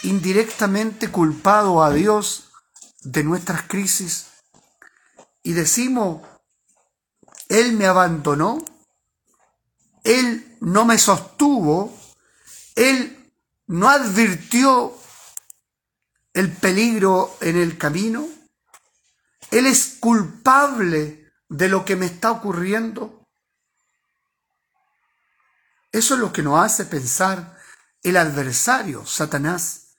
indirectamente 0.02 1.10
culpado 1.10 1.82
a 1.82 1.90
Dios 1.90 2.50
de 3.00 3.24
nuestras 3.24 3.62
crisis 3.62 4.26
y 5.42 5.54
decimos, 5.54 6.20
Él 7.48 7.72
me 7.72 7.86
abandonó, 7.86 8.62
Él 10.04 10.58
no 10.60 10.84
me 10.84 10.98
sostuvo, 10.98 11.98
Él 12.74 13.32
no 13.66 13.88
advirtió 13.88 14.94
el 16.36 16.52
peligro 16.52 17.34
en 17.40 17.56
el 17.56 17.78
camino, 17.78 18.28
Él 19.50 19.64
es 19.64 19.96
culpable 19.98 21.32
de 21.48 21.68
lo 21.70 21.82
que 21.82 21.96
me 21.96 22.04
está 22.04 22.30
ocurriendo. 22.30 23.26
Eso 25.90 26.12
es 26.12 26.20
lo 26.20 26.34
que 26.34 26.42
nos 26.42 26.62
hace 26.62 26.84
pensar 26.84 27.58
el 28.02 28.18
adversario, 28.18 29.06
Satanás. 29.06 29.94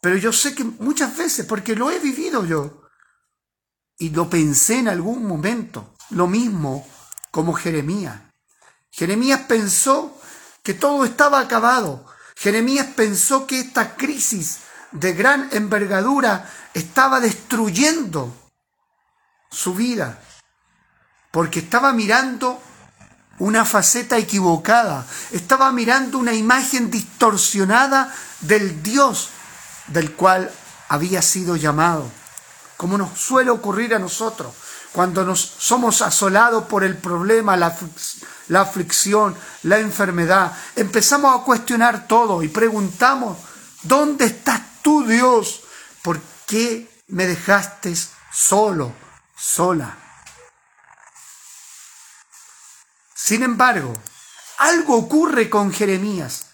Pero 0.00 0.16
yo 0.16 0.32
sé 0.32 0.54
que 0.54 0.62
muchas 0.62 1.16
veces, 1.16 1.44
porque 1.44 1.74
lo 1.74 1.90
he 1.90 1.98
vivido 1.98 2.44
yo, 2.44 2.82
y 3.98 4.10
lo 4.10 4.30
pensé 4.30 4.78
en 4.78 4.86
algún 4.86 5.26
momento, 5.26 5.96
lo 6.10 6.28
mismo 6.28 6.88
como 7.32 7.52
Jeremías. 7.52 8.16
Jeremías 8.92 9.40
pensó 9.48 10.16
que 10.62 10.72
todo 10.72 11.04
estaba 11.04 11.40
acabado. 11.40 12.06
Jeremías 12.36 12.86
pensó 12.94 13.44
que 13.48 13.58
esta 13.58 13.96
crisis 13.96 14.69
de 14.92 15.12
gran 15.12 15.48
envergadura 15.52 16.50
estaba 16.74 17.20
destruyendo 17.20 18.34
su 19.50 19.74
vida, 19.74 20.18
porque 21.30 21.60
estaba 21.60 21.92
mirando 21.92 22.60
una 23.38 23.64
faceta 23.64 24.18
equivocada, 24.18 25.06
estaba 25.32 25.72
mirando 25.72 26.18
una 26.18 26.34
imagen 26.34 26.90
distorsionada 26.90 28.14
del 28.40 28.82
Dios 28.82 29.30
del 29.88 30.12
cual 30.12 30.50
había 30.88 31.22
sido 31.22 31.56
llamado, 31.56 32.10
como 32.76 32.98
nos 32.98 33.18
suele 33.18 33.50
ocurrir 33.50 33.94
a 33.94 33.98
nosotros 33.98 34.54
cuando 34.92 35.24
nos 35.24 35.40
somos 35.40 36.02
asolados 36.02 36.64
por 36.64 36.82
el 36.82 36.96
problema, 36.96 37.56
la, 37.56 37.76
la 38.48 38.62
aflicción, 38.62 39.36
la 39.62 39.78
enfermedad, 39.78 40.52
empezamos 40.74 41.38
a 41.38 41.44
cuestionar 41.44 42.08
todo 42.08 42.42
y 42.42 42.48
preguntamos, 42.48 43.38
¿dónde 43.82 44.26
estás 44.26 44.60
tú 44.82 45.06
Dios? 45.06 45.62
¿Por 46.02 46.20
qué 46.46 46.88
me 47.08 47.26
dejaste 47.26 47.94
solo, 48.32 48.94
sola? 49.36 49.96
Sin 53.14 53.42
embargo, 53.42 53.92
algo 54.58 54.96
ocurre 54.96 55.48
con 55.48 55.72
Jeremías. 55.72 56.46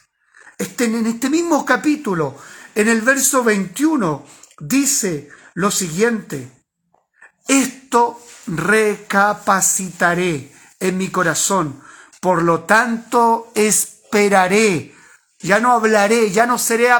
Este, 0.58 0.84
en 0.84 1.06
este 1.06 1.30
mismo 1.30 1.64
capítulo, 1.64 2.36
en 2.74 2.88
el 2.88 3.02
verso 3.02 3.44
21, 3.44 4.26
dice 4.60 5.28
lo 5.54 5.70
siguiente, 5.70 6.50
esto 7.48 8.20
recapacitaré 8.46 10.52
en 10.80 10.98
mi 10.98 11.08
corazón, 11.08 11.80
por 12.20 12.42
lo 12.42 12.64
tanto 12.64 13.50
esperaré, 13.54 14.94
ya 15.40 15.60
no 15.60 15.72
hablaré, 15.72 16.30
ya 16.30 16.46
no 16.46 16.58
seré 16.58 16.90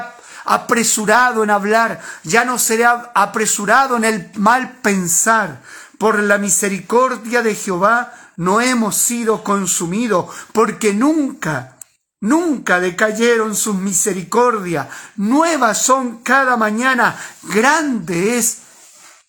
apresurado 0.47 1.43
en 1.43 1.49
hablar, 1.49 2.01
ya 2.23 2.45
no 2.45 2.57
seré 2.57 2.85
apresurado 2.85 3.97
en 3.97 4.05
el 4.05 4.31
mal 4.35 4.79
pensar, 4.81 5.61
por 5.97 6.21
la 6.21 6.37
misericordia 6.37 7.41
de 7.41 7.55
Jehová 7.55 8.13
no 8.37 8.61
hemos 8.61 8.95
sido 8.95 9.43
consumidos, 9.43 10.27
porque 10.53 10.93
nunca 10.93 11.77
Nunca 12.19 12.79
decayeron 12.79 13.55
sus 13.55 13.75
misericordias, 13.75 14.87
nuevas 15.17 15.79
son 15.83 16.23
cada 16.23 16.57
mañana, 16.57 17.15
grande 17.43 18.37
es 18.37 18.63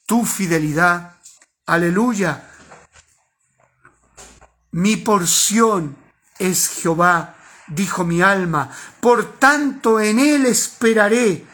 tu 0.07 0.25
fidelidad. 0.25 1.17
Aleluya. 1.67 2.49
Mi 4.71 4.97
porción 4.97 5.97
es 6.39 6.69
Jehová, 6.69 7.35
dijo 7.69 8.05
mi 8.05 8.23
alma, 8.23 8.71
por 9.01 9.39
tanto 9.39 10.01
en 10.01 10.19
él 10.19 10.47
esperaré. 10.47 11.47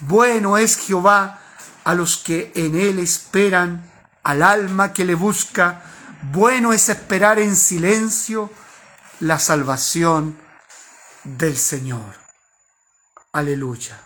Bueno 0.00 0.58
es 0.58 0.76
Jehová 0.76 1.40
a 1.84 1.94
los 1.94 2.18
que 2.18 2.52
en 2.54 2.78
él 2.78 2.98
esperan, 2.98 3.90
al 4.22 4.42
alma 4.42 4.92
que 4.92 5.04
le 5.04 5.14
busca. 5.14 5.82
Bueno 6.32 6.72
es 6.72 6.88
esperar 6.88 7.38
en 7.38 7.56
silencio 7.56 8.50
la 9.20 9.38
salvación 9.38 10.38
del 11.24 11.56
Señor. 11.56 12.16
Aleluya. 13.32 14.00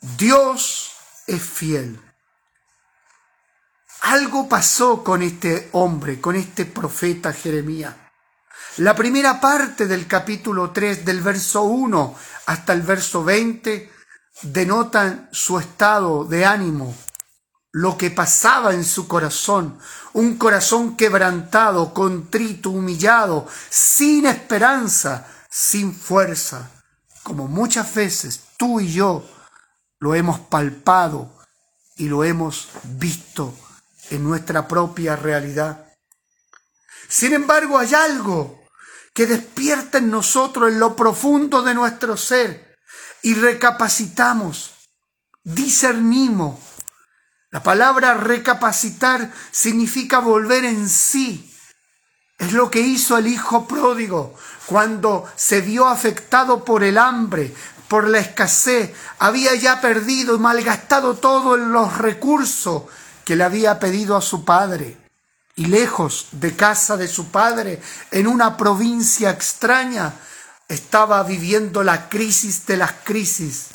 Dios 0.00 0.92
es 1.26 1.42
fiel. 1.42 2.00
Algo 4.02 4.48
pasó 4.48 5.04
con 5.04 5.22
este 5.22 5.68
hombre, 5.72 6.20
con 6.20 6.34
este 6.34 6.64
profeta 6.64 7.32
Jeremías. 7.32 7.94
La 8.78 8.96
primera 8.96 9.38
parte 9.38 9.86
del 9.86 10.06
capítulo 10.06 10.70
3, 10.70 11.04
del 11.04 11.20
verso 11.20 11.64
1 11.64 12.14
hasta 12.46 12.72
el 12.72 12.80
verso 12.80 13.22
20, 13.22 13.92
denotan 14.44 15.28
su 15.30 15.58
estado 15.58 16.24
de 16.24 16.46
ánimo, 16.46 16.96
lo 17.70 17.98
que 17.98 18.10
pasaba 18.10 18.72
en 18.72 18.84
su 18.84 19.06
corazón, 19.06 19.78
un 20.14 20.38
corazón 20.38 20.96
quebrantado, 20.96 21.92
contrito, 21.92 22.70
humillado, 22.70 23.46
sin 23.68 24.24
esperanza, 24.24 25.26
sin 25.50 25.94
fuerza, 25.94 26.70
como 27.22 27.48
muchas 27.48 27.94
veces 27.94 28.40
tú 28.56 28.80
y 28.80 28.90
yo 28.90 29.22
lo 29.98 30.14
hemos 30.14 30.40
palpado 30.40 31.30
y 31.96 32.08
lo 32.08 32.24
hemos 32.24 32.70
visto 32.84 33.54
en 34.08 34.24
nuestra 34.24 34.66
propia 34.66 35.14
realidad. 35.14 35.92
Sin 37.06 37.34
embargo, 37.34 37.78
hay 37.78 37.92
algo 37.92 38.61
que 39.14 39.26
despierta 39.26 39.98
en 39.98 40.10
nosotros 40.10 40.70
en 40.70 40.78
lo 40.78 40.96
profundo 40.96 41.62
de 41.62 41.74
nuestro 41.74 42.16
ser 42.16 42.76
y 43.22 43.34
recapacitamos, 43.34 44.72
discernimos, 45.44 46.58
la 47.50 47.62
palabra 47.62 48.14
recapacitar 48.14 49.30
significa 49.50 50.20
volver 50.20 50.64
en 50.64 50.88
sí. 50.88 51.54
Es 52.38 52.54
lo 52.54 52.70
que 52.70 52.80
hizo 52.80 53.18
el 53.18 53.26
hijo 53.26 53.68
pródigo 53.68 54.34
cuando 54.66 55.30
se 55.36 55.60
vio 55.60 55.86
afectado 55.86 56.64
por 56.64 56.82
el 56.82 56.96
hambre, 56.96 57.54
por 57.88 58.08
la 58.08 58.20
escasez. 58.20 58.94
Había 59.18 59.54
ya 59.54 59.82
perdido 59.82 60.34
y 60.34 60.38
malgastado 60.38 61.14
todos 61.14 61.58
los 61.58 61.98
recursos 61.98 62.84
que 63.24 63.36
le 63.36 63.44
había 63.44 63.78
pedido 63.78 64.16
a 64.16 64.22
su 64.22 64.46
padre. 64.46 65.01
Y 65.54 65.66
lejos 65.66 66.28
de 66.32 66.56
casa 66.56 66.96
de 66.96 67.08
su 67.08 67.30
padre, 67.30 67.80
en 68.10 68.26
una 68.26 68.56
provincia 68.56 69.30
extraña, 69.30 70.14
estaba 70.68 71.22
viviendo 71.22 71.82
la 71.82 72.08
crisis 72.08 72.64
de 72.66 72.78
las 72.78 72.92
crisis 73.04 73.68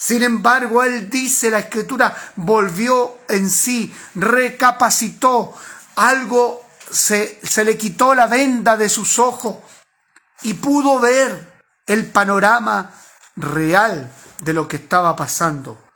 sin 0.00 0.22
embargo, 0.22 0.84
él 0.84 1.10
dice, 1.10 1.50
la 1.50 1.58
escritura, 1.58 2.16
volvió 2.36 3.18
en 3.28 3.50
sí, 3.50 3.92
recapacitó, 4.14 5.52
algo 5.96 6.64
se, 6.88 7.40
se 7.42 7.64
le 7.64 7.76
quitó 7.76 8.14
la 8.14 8.28
venda 8.28 8.76
de 8.76 8.88
sus 8.88 9.18
ojos 9.18 9.56
y 10.42 10.54
pudo 10.54 11.00
ver 11.00 11.62
el 11.84 12.06
panorama 12.12 12.92
real 13.34 14.08
de 14.40 14.52
lo 14.52 14.68
que 14.68 14.76
estaba 14.76 15.16
pasando. 15.16 15.90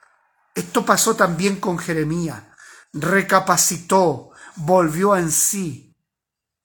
Esto 0.52 0.85
pasó 0.85 1.14
también 1.14 1.61
con 1.61 1.78
Jeremías. 1.78 2.42
Recapacitó, 2.92 4.31
volvió 4.56 5.16
en 5.16 5.30
sí 5.30 5.92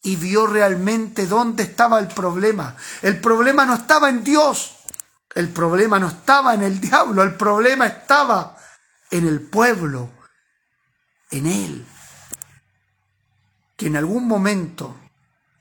y 0.01 0.15
vio 0.15 0.47
realmente 0.47 1.27
dónde 1.27 1.63
estaba 1.63 1.99
el 1.99 2.07
problema. 2.07 2.75
El 3.01 3.19
problema 3.19 3.65
no 3.65 3.75
estaba 3.75 4.09
en 4.09 4.23
Dios, 4.23 4.77
el 5.35 5.49
problema 5.49 5.99
no 5.99 6.07
estaba 6.07 6.53
en 6.53 6.63
el 6.63 6.79
diablo, 6.81 7.23
el 7.23 7.35
problema 7.35 7.87
estaba 7.87 8.57
en 9.11 9.27
el 9.27 9.41
pueblo, 9.41 10.09
en 11.31 11.45
él. 11.45 11.85
Que 13.75 13.87
en 13.87 13.97
algún 13.97 14.27
momento 14.27 14.95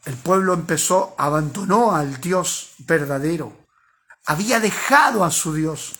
el 0.04 0.16
pueblo 0.16 0.54
empezó, 0.54 1.14
abandonó 1.18 1.94
al 1.94 2.20
Dios 2.20 2.74
verdadero, 2.78 3.66
había 4.26 4.60
dejado 4.60 5.24
a 5.24 5.30
su 5.30 5.54
Dios 5.54 5.94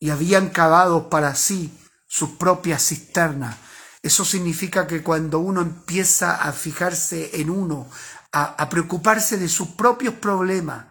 y 0.00 0.10
habían 0.10 0.48
cavado 0.48 1.08
para 1.08 1.34
sí 1.34 1.76
su 2.10 2.36
propia 2.36 2.76
cisterna. 2.76 3.56
Eso 4.02 4.24
significa 4.24 4.84
que 4.88 5.00
cuando 5.00 5.38
uno 5.38 5.60
empieza 5.60 6.42
a 6.42 6.52
fijarse 6.52 7.40
en 7.40 7.50
uno, 7.50 7.88
a, 8.32 8.68
preocuparse 8.68 9.36
de 9.36 9.48
sus 9.48 9.68
propios 9.68 10.14
problemas, 10.14 10.86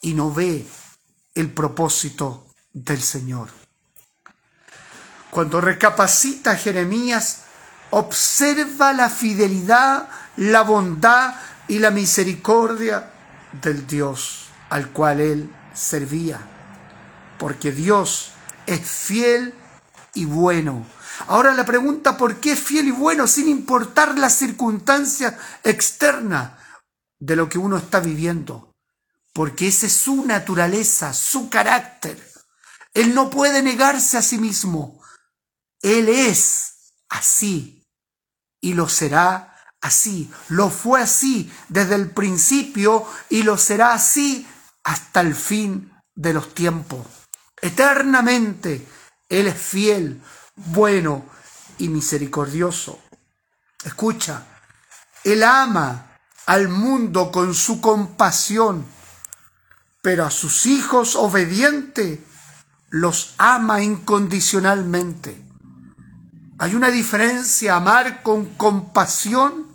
y 0.00 0.14
no 0.14 0.32
ve 0.32 0.66
el 1.34 1.50
propósito 1.50 2.46
del 2.72 3.02
Señor. 3.02 3.50
Cuando 5.30 5.60
recapacita 5.60 6.56
Jeremías, 6.56 7.42
observa 7.90 8.94
la 8.94 9.10
fidelidad, 9.10 10.08
la 10.36 10.62
bondad 10.62 11.34
y 11.68 11.78
la 11.78 11.90
misericordia 11.90 13.10
del 13.60 13.86
Dios 13.86 14.46
al 14.70 14.90
cual 14.90 15.20
él 15.20 15.54
servía. 15.74 16.40
Porque 17.38 17.70
Dios 17.70 18.32
es 18.66 18.80
fiel 18.80 19.54
y 20.14 20.24
bueno. 20.24 20.86
Ahora 21.28 21.54
la 21.54 21.64
pregunta, 21.64 22.16
¿por 22.16 22.36
qué 22.36 22.52
es 22.52 22.60
fiel 22.60 22.88
y 22.88 22.90
bueno 22.90 23.26
sin 23.26 23.48
importar 23.48 24.18
las 24.18 24.36
circunstancias 24.36 25.34
externas 25.62 26.52
de 27.18 27.36
lo 27.36 27.48
que 27.48 27.58
uno 27.58 27.76
está 27.76 28.00
viviendo? 28.00 28.74
porque 29.34 29.66
esa 29.66 29.86
es 29.86 29.92
su 29.92 30.24
naturaleza, 30.24 31.12
su 31.12 31.50
carácter. 31.50 32.16
Él 32.94 33.14
no 33.14 33.28
puede 33.28 33.62
negarse 33.62 34.16
a 34.16 34.22
sí 34.22 34.38
mismo. 34.38 35.02
Él 35.82 36.08
es 36.08 36.94
así 37.10 37.84
y 38.60 38.74
lo 38.74 38.88
será 38.88 39.58
así. 39.80 40.30
Lo 40.48 40.70
fue 40.70 41.02
así 41.02 41.52
desde 41.68 41.96
el 41.96 42.10
principio 42.10 43.06
y 43.28 43.42
lo 43.42 43.58
será 43.58 43.92
así 43.92 44.46
hasta 44.84 45.20
el 45.20 45.34
fin 45.34 45.92
de 46.14 46.32
los 46.32 46.54
tiempos. 46.54 47.04
Eternamente 47.60 48.86
Él 49.28 49.46
es 49.46 49.60
fiel, 49.60 50.20
bueno 50.54 51.24
y 51.78 51.88
misericordioso. 51.88 53.00
Escucha, 53.84 54.46
Él 55.24 55.42
ama 55.42 56.18
al 56.46 56.68
mundo 56.68 57.30
con 57.30 57.54
su 57.54 57.80
compasión 57.80 58.84
pero 60.04 60.26
a 60.26 60.30
sus 60.30 60.66
hijos 60.66 61.16
obedientes 61.16 62.18
los 62.90 63.34
ama 63.38 63.82
incondicionalmente. 63.82 65.42
Hay 66.58 66.74
una 66.74 66.90
diferencia 66.90 67.76
amar 67.76 68.22
con 68.22 68.54
compasión 68.56 69.66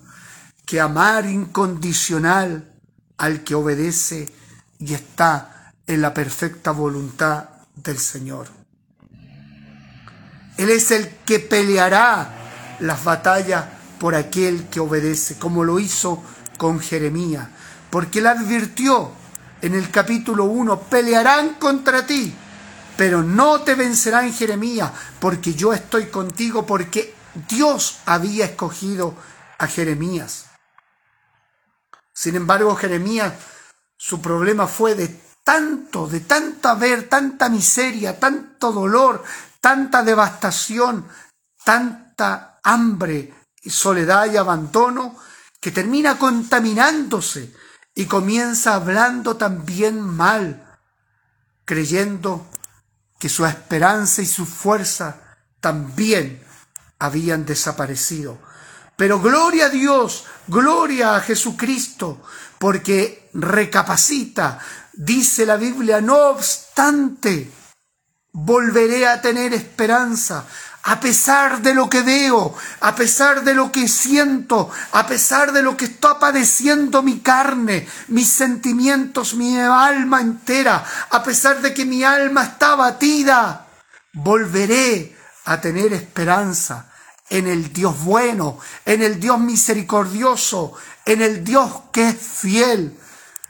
que 0.68 0.80
amar 0.80 1.26
incondicional 1.26 2.72
al 3.18 3.44
que 3.44 3.56
obedece 3.56 4.32
y 4.78 4.94
está 4.94 5.74
en 5.88 6.04
la 6.04 6.14
perfecta 6.14 6.70
voluntad 6.70 7.50
del 7.74 7.98
Señor. 7.98 8.59
Él 10.60 10.72
es 10.72 10.92
el 10.92 11.08
que 11.26 11.40
peleará 11.40 12.76
las 12.82 13.02
batallas 13.06 13.64
por 13.98 14.14
aquel 14.14 14.68
que 14.68 14.82
obedece, 14.82 15.40
como 15.40 15.64
lo 15.64 15.80
hizo 15.80 16.22
con 16.58 16.82
Jeremías, 16.82 17.48
porque 17.90 18.20
él 18.20 18.28
advirtió 18.28 19.10
en 19.62 19.74
el 19.74 19.90
capítulo 19.90 20.44
1, 20.44 20.82
pelearán 20.82 21.54
contra 21.54 22.06
ti, 22.06 22.36
pero 22.98 23.24
no 23.24 23.62
te 23.62 23.76
vencerán 23.76 24.34
Jeremías, 24.34 24.92
porque 25.22 25.54
yo 25.54 25.72
estoy 25.72 26.08
contigo, 26.08 26.66
porque 26.66 27.16
Dios 27.48 28.00
había 28.06 28.44
escogido 28.44 29.16
a 29.60 29.66
Jeremías. 29.66 30.48
Sin 32.14 32.36
embargo, 32.36 32.76
Jeremías, 32.76 33.32
su 33.96 34.22
problema 34.22 34.68
fue 34.68 34.96
de 34.96 35.08
tanto, 35.42 36.06
de 36.06 36.20
tanta 36.20 36.76
ver, 36.76 37.08
tanta 37.08 37.48
miseria, 37.48 38.20
tanto 38.20 38.74
dolor, 38.74 39.24
tanta 39.60 40.04
devastación, 40.04 41.08
tanta 41.64 42.60
hambre, 42.64 43.34
soledad 43.66 44.32
y 44.32 44.38
abandono, 44.38 45.16
que 45.60 45.72
termina 45.72 46.18
contaminándose 46.18 47.54
y 47.94 48.06
comienza 48.06 48.76
hablando 48.76 49.36
también 49.36 50.00
mal, 50.00 50.78
creyendo 51.66 52.48
que 53.20 53.28
su 53.28 53.46
esperanza 53.46 54.22
y 54.22 54.26
su 54.26 54.46
fuerza 54.46 55.38
también 55.60 56.42
habían 56.98 57.46
desaparecido. 57.46 58.40
Pero 58.96 59.20
gloria 59.20 59.68
a 59.68 59.70
Dios, 59.70 60.26
gloria 60.48 61.16
a 61.16 61.22
Jesucristo, 61.22 62.22
porque 62.58 63.30
recapacita, 63.34 64.60
dice 64.94 65.46
la 65.46 65.58
Biblia, 65.58 66.02
no 66.02 66.30
obstante, 66.30 67.52
volveré 68.32 69.08
a 69.08 69.22
tener 69.22 69.54
esperanza, 69.54 70.46
a 70.84 71.00
pesar 71.00 71.62
de 71.62 71.74
lo 71.74 71.90
que 71.90 72.02
veo, 72.02 72.56
a 72.80 72.96
pesar 72.96 73.44
de 73.44 73.54
lo 73.54 73.72
que 73.72 73.88
siento, 73.88 74.70
a 74.92 75.06
pesar 75.08 75.52
de 75.52 75.62
lo 75.62 75.76
que 75.76 75.86
está 75.86 76.20
padeciendo 76.20 77.04
mi 77.04 77.20
carne, 77.20 77.88
mis 78.08 78.30
sentimientos, 78.30 79.34
mi 79.34 79.58
alma 79.60 80.22
entera, 80.22 80.84
a 81.10 81.24
pesar 81.24 81.62
de 81.62 81.74
que 81.74 81.86
mi 81.86 82.04
alma 82.04 82.44
está 82.44 82.76
batida, 82.76 83.68
volveré 84.14 85.16
a 85.46 85.60
tener 85.60 85.94
esperanza 85.94 86.90
en 87.30 87.48
el 87.48 87.72
Dios 87.74 88.04
bueno, 88.04 88.60
en 88.86 89.04
el 89.04 89.20
Dios 89.20 89.40
misericordioso, 89.40 90.74
en 91.06 91.22
el 91.22 91.44
Dios 91.44 91.72
que 91.92 92.10
es 92.10 92.18
fiel. 92.18 92.98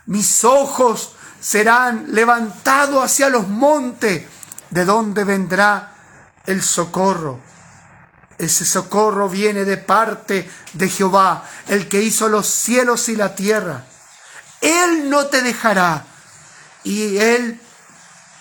Mis 0.06 0.44
ojos 0.44 1.16
serán 1.40 2.14
levantados 2.14 3.04
hacia 3.04 3.30
los 3.30 3.48
montes, 3.48 4.26
de 4.70 4.86
donde 4.86 5.24
vendrá 5.24 5.94
el 6.46 6.62
socorro. 6.62 7.40
Ese 8.38 8.66
socorro 8.66 9.28
viene 9.28 9.66
de 9.66 9.78
parte 9.78 10.50
de 10.74 10.90
Jehová, 10.90 11.44
el 11.68 11.90
que 11.90 12.02
hizo 12.02 12.30
los 12.30 12.48
cielos 12.48 13.10
y 13.10 13.16
la 13.16 13.36
tierra. 13.36 13.86
Él 14.62 15.10
no 15.10 15.28
te 15.28 15.42
dejará. 15.42 16.06
Y 16.84 17.18
Él, 17.18 17.60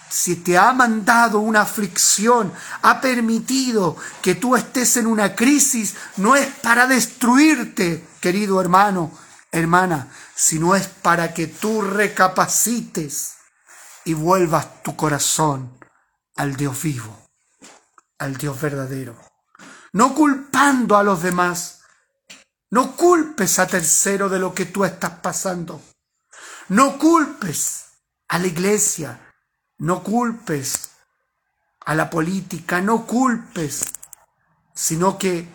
si 0.08 0.36
te 0.36 0.56
ha 0.56 0.72
mandado 0.72 1.40
una 1.40 1.62
aflicción, 1.62 2.52
ha 2.82 3.00
permitido 3.00 3.96
que 4.22 4.36
tú 4.36 4.54
estés 4.54 4.96
en 4.96 5.06
una 5.06 5.34
crisis, 5.34 5.94
no 6.16 6.36
es 6.36 6.46
para 6.62 6.86
destruirte, 6.86 8.06
querido 8.20 8.60
hermano, 8.60 9.10
hermana, 9.50 10.08
sino 10.36 10.76
es 10.76 10.86
para 10.86 11.34
que 11.34 11.48
tú 11.48 11.82
recapacites 11.82 13.34
y 14.04 14.14
vuelvas 14.14 14.82
tu 14.84 14.94
corazón 14.94 15.77
al 16.39 16.57
Dios 16.57 16.82
vivo 16.82 17.28
al 18.18 18.36
Dios 18.36 18.61
verdadero. 18.61 19.16
No 19.93 20.14
culpando 20.14 20.97
a 20.97 21.03
los 21.03 21.22
demás. 21.22 21.80
No 22.70 22.97
culpes 22.97 23.59
a 23.59 23.66
tercero 23.66 24.28
de 24.28 24.39
lo 24.39 24.55
que 24.55 24.66
tú 24.66 24.84
estás 24.84 25.12
pasando. 25.20 25.80
No 26.68 26.99
culpes 26.99 27.86
a 28.28 28.39
la 28.39 28.47
iglesia. 28.47 29.34
No 29.78 30.03
culpes 30.03 30.91
a 31.86 31.95
la 31.95 32.11
política. 32.11 32.80
No 32.80 33.07
culpes. 33.07 33.84
Sino 34.74 35.16
que 35.16 35.49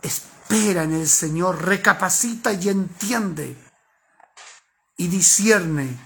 espera 0.00 0.84
en 0.84 0.94
el 0.94 1.08
Señor, 1.08 1.64
recapacita 1.64 2.52
y 2.52 2.68
entiende 2.68 3.56
y 4.96 5.08
discierne 5.08 5.96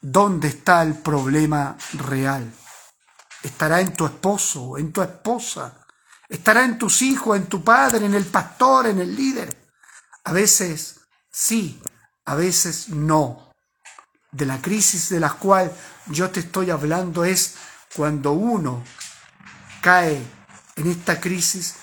dónde 0.00 0.48
está 0.48 0.82
el 0.82 0.94
problema 0.94 1.76
real 1.92 2.52
estará 3.44 3.80
en 3.80 3.94
tu 3.94 4.06
esposo, 4.06 4.78
en 4.78 4.90
tu 4.92 5.02
esposa, 5.02 5.74
estará 6.28 6.64
en 6.64 6.78
tus 6.78 7.02
hijos, 7.02 7.36
en 7.36 7.46
tu 7.46 7.62
padre, 7.62 8.06
en 8.06 8.14
el 8.14 8.24
pastor, 8.24 8.86
en 8.86 9.00
el 9.00 9.14
líder. 9.14 9.68
A 10.24 10.32
veces 10.32 11.00
sí, 11.30 11.80
a 12.24 12.34
veces 12.34 12.88
no. 12.88 13.52
De 14.32 14.46
la 14.46 14.60
crisis 14.60 15.10
de 15.10 15.20
la 15.20 15.30
cual 15.30 15.70
yo 16.06 16.30
te 16.30 16.40
estoy 16.40 16.70
hablando 16.70 17.24
es 17.24 17.54
cuando 17.94 18.32
uno 18.32 18.82
cae 19.80 20.20
en 20.76 20.90
esta 20.90 21.20
crisis 21.20 21.76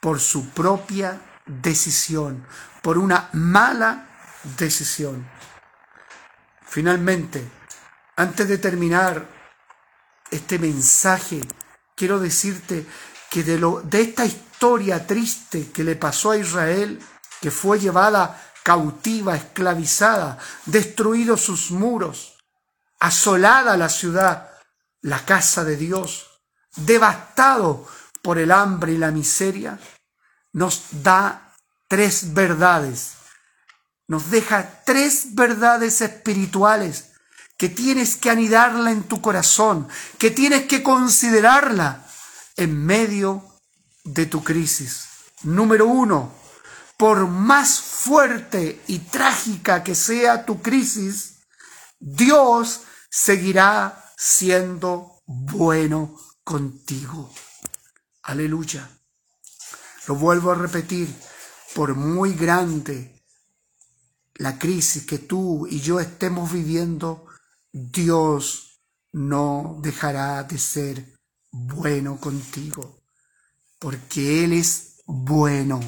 por 0.00 0.20
su 0.20 0.48
propia 0.50 1.20
decisión, 1.44 2.46
por 2.80 2.96
una 2.96 3.28
mala 3.32 4.06
decisión. 4.56 5.28
Finalmente, 6.62 7.50
antes 8.16 8.48
de 8.48 8.58
terminar 8.58 9.37
este 10.30 10.58
mensaje, 10.58 11.40
quiero 11.94 12.18
decirte 12.18 12.86
que 13.30 13.42
de, 13.42 13.58
lo, 13.58 13.82
de 13.82 14.02
esta 14.02 14.24
historia 14.24 15.06
triste 15.06 15.70
que 15.70 15.84
le 15.84 15.96
pasó 15.96 16.32
a 16.32 16.36
Israel, 16.36 17.00
que 17.40 17.50
fue 17.50 17.78
llevada 17.78 18.42
cautiva, 18.62 19.36
esclavizada, 19.36 20.38
destruidos 20.66 21.40
sus 21.40 21.70
muros, 21.70 22.36
asolada 23.00 23.76
la 23.76 23.88
ciudad, 23.88 24.50
la 25.00 25.24
casa 25.24 25.64
de 25.64 25.76
Dios, 25.76 26.28
devastado 26.76 27.86
por 28.22 28.38
el 28.38 28.50
hambre 28.50 28.92
y 28.92 28.98
la 28.98 29.10
miseria, 29.10 29.78
nos 30.52 31.02
da 31.02 31.54
tres 31.86 32.34
verdades, 32.34 33.12
nos 34.06 34.30
deja 34.30 34.82
tres 34.84 35.34
verdades 35.34 36.00
espirituales 36.00 37.07
que 37.58 37.68
tienes 37.68 38.16
que 38.16 38.30
anidarla 38.30 38.92
en 38.92 39.02
tu 39.02 39.20
corazón, 39.20 39.88
que 40.16 40.30
tienes 40.30 40.66
que 40.66 40.82
considerarla 40.82 42.06
en 42.56 42.86
medio 42.86 43.44
de 44.04 44.26
tu 44.26 44.42
crisis. 44.42 45.08
Número 45.42 45.86
uno, 45.86 46.32
por 46.96 47.26
más 47.26 47.80
fuerte 47.80 48.80
y 48.86 49.00
trágica 49.00 49.84
que 49.84 49.94
sea 49.94 50.46
tu 50.46 50.62
crisis, 50.62 51.40
Dios 51.98 52.82
seguirá 53.10 54.12
siendo 54.16 55.20
bueno 55.26 56.16
contigo. 56.44 57.32
Aleluya. 58.22 58.88
Lo 60.06 60.14
vuelvo 60.14 60.52
a 60.52 60.54
repetir, 60.54 61.12
por 61.74 61.94
muy 61.94 62.34
grande 62.34 63.18
la 64.36 64.58
crisis 64.58 65.04
que 65.04 65.18
tú 65.18 65.66
y 65.68 65.80
yo 65.80 66.00
estemos 66.00 66.52
viviendo, 66.52 67.27
Dios 67.72 68.80
no 69.12 69.78
dejará 69.82 70.42
de 70.44 70.58
ser 70.58 71.18
bueno 71.50 72.18
contigo, 72.18 73.02
porque 73.78 74.44
Él 74.44 74.52
es 74.52 75.02
bueno. 75.06 75.80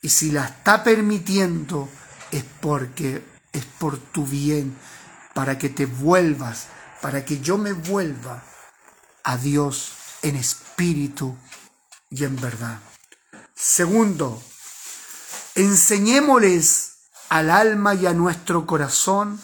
Y 0.00 0.08
si 0.08 0.32
la 0.32 0.46
está 0.46 0.82
permitiendo 0.82 1.88
es 2.30 2.44
porque 2.60 3.24
es 3.52 3.64
por 3.64 3.98
tu 3.98 4.26
bien, 4.26 4.76
para 5.34 5.58
que 5.58 5.68
te 5.68 5.86
vuelvas, 5.86 6.66
para 7.00 7.24
que 7.24 7.40
yo 7.40 7.58
me 7.58 7.72
vuelva 7.72 8.42
a 9.24 9.36
Dios 9.36 9.92
en 10.22 10.36
espíritu 10.36 11.36
y 12.10 12.24
en 12.24 12.36
verdad. 12.40 12.80
Segundo, 13.54 14.42
enseñémosles 15.54 16.92
al 17.28 17.50
alma 17.50 17.94
y 17.94 18.06
a 18.06 18.14
nuestro 18.14 18.66
corazón 18.66 19.40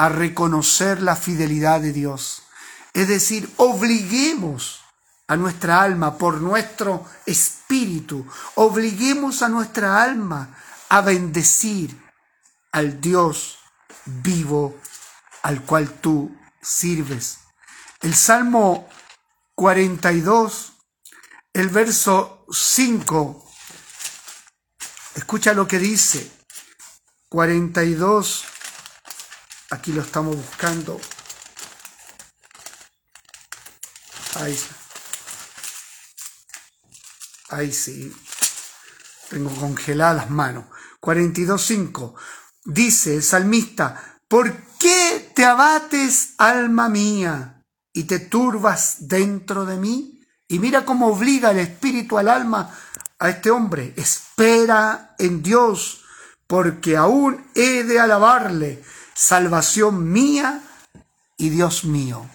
a 0.00 0.08
reconocer 0.08 1.02
la 1.02 1.14
fidelidad 1.14 1.82
de 1.82 1.92
Dios. 1.92 2.44
Es 2.94 3.06
decir, 3.06 3.52
obliguemos 3.58 4.80
a 5.28 5.36
nuestra 5.36 5.82
alma 5.82 6.16
por 6.16 6.40
nuestro 6.40 7.04
espíritu, 7.26 8.26
obliguemos 8.54 9.42
a 9.42 9.50
nuestra 9.50 10.02
alma 10.02 10.56
a 10.88 11.02
bendecir 11.02 12.02
al 12.72 12.98
Dios 13.02 13.58
vivo 14.06 14.74
al 15.42 15.66
cual 15.66 15.90
tú 16.00 16.34
sirves. 16.62 17.40
El 18.00 18.14
Salmo 18.14 18.88
42, 19.54 20.72
el 21.52 21.68
verso 21.68 22.46
5, 22.50 23.46
escucha 25.16 25.52
lo 25.52 25.68
que 25.68 25.78
dice, 25.78 26.32
42, 27.28 28.46
Aquí 29.70 29.92
lo 29.92 30.02
estamos 30.02 30.34
buscando. 30.34 31.00
Ahí, 34.34 34.58
ahí 37.50 37.72
sí. 37.72 38.12
Tengo 39.28 39.50
congeladas 39.54 40.16
las 40.16 40.30
manos. 40.30 40.64
42.5. 41.00 42.14
Dice 42.64 43.14
el 43.14 43.22
salmista, 43.22 44.20
¿por 44.26 44.52
qué 44.80 45.30
te 45.36 45.44
abates, 45.44 46.34
alma 46.38 46.88
mía, 46.88 47.64
y 47.92 48.04
te 48.04 48.18
turbas 48.18 49.08
dentro 49.08 49.64
de 49.66 49.76
mí? 49.76 50.20
Y 50.48 50.58
mira 50.58 50.84
cómo 50.84 51.06
obliga 51.06 51.52
el 51.52 51.60
espíritu 51.60 52.18
al 52.18 52.28
alma 52.28 52.76
a 53.20 53.28
este 53.28 53.52
hombre. 53.52 53.94
Espera 53.96 55.14
en 55.16 55.44
Dios, 55.44 56.02
porque 56.48 56.96
aún 56.96 57.48
he 57.54 57.84
de 57.84 58.00
alabarle 58.00 58.82
salvación 59.20 60.10
mía 60.10 60.62
y 61.36 61.50
Dios 61.50 61.84
mío. 61.84 62.26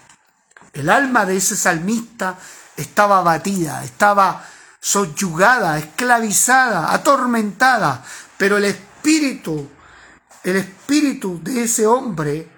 El 0.72 0.88
alma 0.88 1.26
de 1.26 1.38
ese 1.38 1.56
salmista 1.56 2.38
estaba 2.76 3.18
abatida, 3.18 3.82
estaba 3.82 4.44
soyugada, 4.78 5.78
esclavizada, 5.78 6.92
atormentada, 6.94 8.04
pero 8.38 8.58
el 8.58 8.66
espíritu, 8.66 9.68
el 10.44 10.56
espíritu 10.56 11.40
de 11.42 11.64
ese 11.64 11.88
hombre 11.88 12.48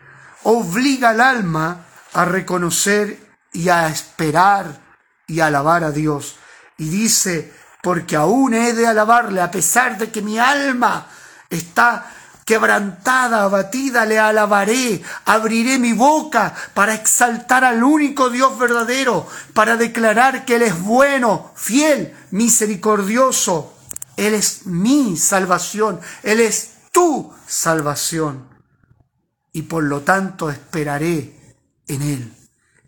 obliga 0.43 1.11
al 1.11 1.23
alma 1.23 1.87
a 2.13 2.27
reconocer 2.27 3.19
y 3.55 3.71
a 3.71 3.89
esperar 3.89 4.79
y 5.27 5.41
alabar 5.41 5.85
a 5.85 5.91
Dios. 5.91 6.37
Y 6.77 6.91
dice 6.91 7.51
porque 7.83 8.15
aún 8.15 8.53
he 8.53 8.75
de 8.75 8.87
alabarle 8.87 9.41
a 9.41 9.51
pesar 9.51 9.97
de 9.97 10.11
que 10.11 10.21
mi 10.21 10.39
alma 10.39 11.07
está 11.49 12.18
quebrantada, 12.49 13.43
abatida, 13.43 14.07
le 14.07 14.19
alabaré, 14.19 15.03
abriré 15.27 15.79
mi 15.79 15.93
boca 15.93 16.55
para 16.73 16.95
exaltar 16.95 17.63
al 17.63 17.85
único 17.85 18.31
Dios 18.31 18.59
verdadero, 18.59 19.27
para 19.53 19.77
declarar 19.77 20.47
que 20.47 20.57
Él 20.57 20.63
es 20.63 20.81
bueno, 20.81 21.53
fiel, 21.55 22.17
misericordioso. 22.31 23.75
Él 24.17 24.33
es 24.33 24.65
mi 24.65 25.19
salvación, 25.19 26.01
Él 26.23 26.41
es 26.41 26.71
tu 26.91 27.31
salvación. 27.47 28.49
Y 29.53 29.63
por 29.63 29.83
lo 29.83 30.01
tanto 30.01 30.49
esperaré 30.49 31.59
en 31.87 32.01
Él. 32.01 32.35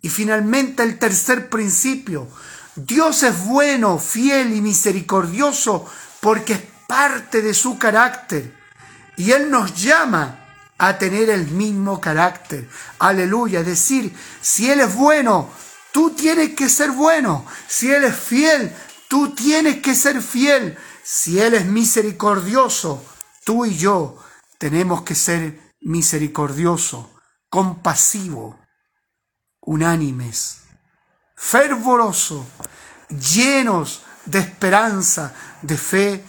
Y 0.00 0.08
finalmente 0.08 0.82
el 0.84 0.98
tercer 0.98 1.50
principio, 1.50 2.28
Dios 2.76 3.22
es 3.24 3.44
bueno, 3.44 3.98
fiel 3.98 4.54
y 4.56 4.62
misericordioso 4.62 5.84
porque 6.20 6.54
es 6.54 6.62
parte 6.88 7.42
de 7.42 7.52
su 7.52 7.76
carácter. 7.76 8.59
Y 9.16 9.32
Él 9.32 9.50
nos 9.50 9.74
llama 9.74 10.40
a 10.78 10.96
tener 10.96 11.28
el 11.28 11.46
mismo 11.48 12.00
carácter. 12.00 12.68
Aleluya. 12.98 13.62
Decir, 13.62 14.14
si 14.40 14.70
Él 14.70 14.80
es 14.80 14.94
bueno, 14.94 15.50
tú 15.92 16.10
tienes 16.10 16.54
que 16.54 16.68
ser 16.68 16.90
bueno. 16.92 17.44
Si 17.68 17.92
Él 17.92 18.04
es 18.04 18.16
fiel, 18.16 18.74
tú 19.08 19.34
tienes 19.34 19.82
que 19.82 19.94
ser 19.94 20.22
fiel. 20.22 20.78
Si 21.02 21.38
Él 21.38 21.54
es 21.54 21.66
misericordioso, 21.66 23.04
tú 23.44 23.66
y 23.66 23.76
yo 23.76 24.16
tenemos 24.58 25.02
que 25.02 25.14
ser 25.14 25.74
misericordioso, 25.80 27.10
compasivo, 27.48 28.58
unánimes, 29.60 30.62
fervoroso, 31.36 32.46
llenos 33.08 34.02
de 34.24 34.38
esperanza, 34.38 35.34
de 35.62 35.76
fe 35.76 36.24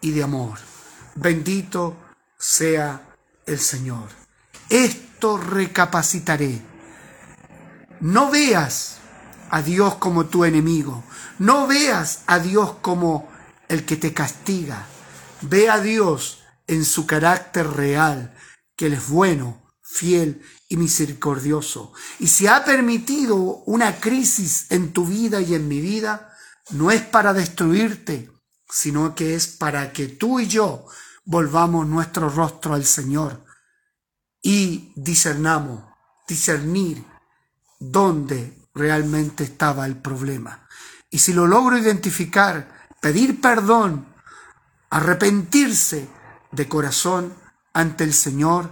y 0.00 0.10
de 0.10 0.22
amor. 0.22 0.71
Bendito 1.14 1.96
sea 2.38 3.14
el 3.46 3.58
Señor. 3.58 4.08
Esto 4.70 5.36
recapacitaré. 5.36 6.62
No 8.00 8.30
veas 8.30 8.98
a 9.50 9.60
Dios 9.62 9.96
como 9.96 10.26
tu 10.26 10.44
enemigo. 10.44 11.04
No 11.38 11.66
veas 11.66 12.22
a 12.26 12.38
Dios 12.38 12.76
como 12.80 13.28
el 13.68 13.84
que 13.84 13.96
te 13.96 14.14
castiga. 14.14 14.86
Ve 15.42 15.68
a 15.68 15.80
Dios 15.80 16.42
en 16.66 16.84
su 16.84 17.06
carácter 17.06 17.68
real, 17.68 18.34
que 18.76 18.86
Él 18.86 18.94
es 18.94 19.08
bueno, 19.08 19.62
fiel 19.82 20.42
y 20.68 20.78
misericordioso. 20.78 21.92
Y 22.18 22.28
si 22.28 22.46
ha 22.46 22.64
permitido 22.64 23.36
una 23.66 24.00
crisis 24.00 24.66
en 24.70 24.92
tu 24.92 25.04
vida 25.04 25.42
y 25.42 25.54
en 25.54 25.68
mi 25.68 25.80
vida, 25.80 26.34
no 26.70 26.90
es 26.90 27.02
para 27.02 27.34
destruirte, 27.34 28.31
sino 28.72 29.14
que 29.14 29.34
es 29.34 29.48
para 29.48 29.92
que 29.92 30.08
tú 30.08 30.40
y 30.40 30.46
yo 30.46 30.86
volvamos 31.26 31.86
nuestro 31.86 32.30
rostro 32.30 32.72
al 32.72 32.86
Señor 32.86 33.44
y 34.40 34.94
discernamos, 34.96 35.84
discernir 36.26 37.04
dónde 37.78 38.66
realmente 38.74 39.44
estaba 39.44 39.84
el 39.84 39.96
problema. 39.96 40.66
Y 41.10 41.18
si 41.18 41.34
lo 41.34 41.46
logro 41.46 41.76
identificar, 41.76 42.88
pedir 42.98 43.42
perdón, 43.42 44.06
arrepentirse 44.88 46.08
de 46.50 46.66
corazón 46.66 47.34
ante 47.74 48.04
el 48.04 48.14
Señor 48.14 48.70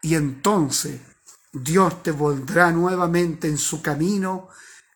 y 0.00 0.14
entonces 0.14 0.98
Dios 1.52 2.02
te 2.02 2.10
volverá 2.10 2.72
nuevamente 2.72 3.48
en 3.48 3.58
su 3.58 3.82
camino 3.82 4.48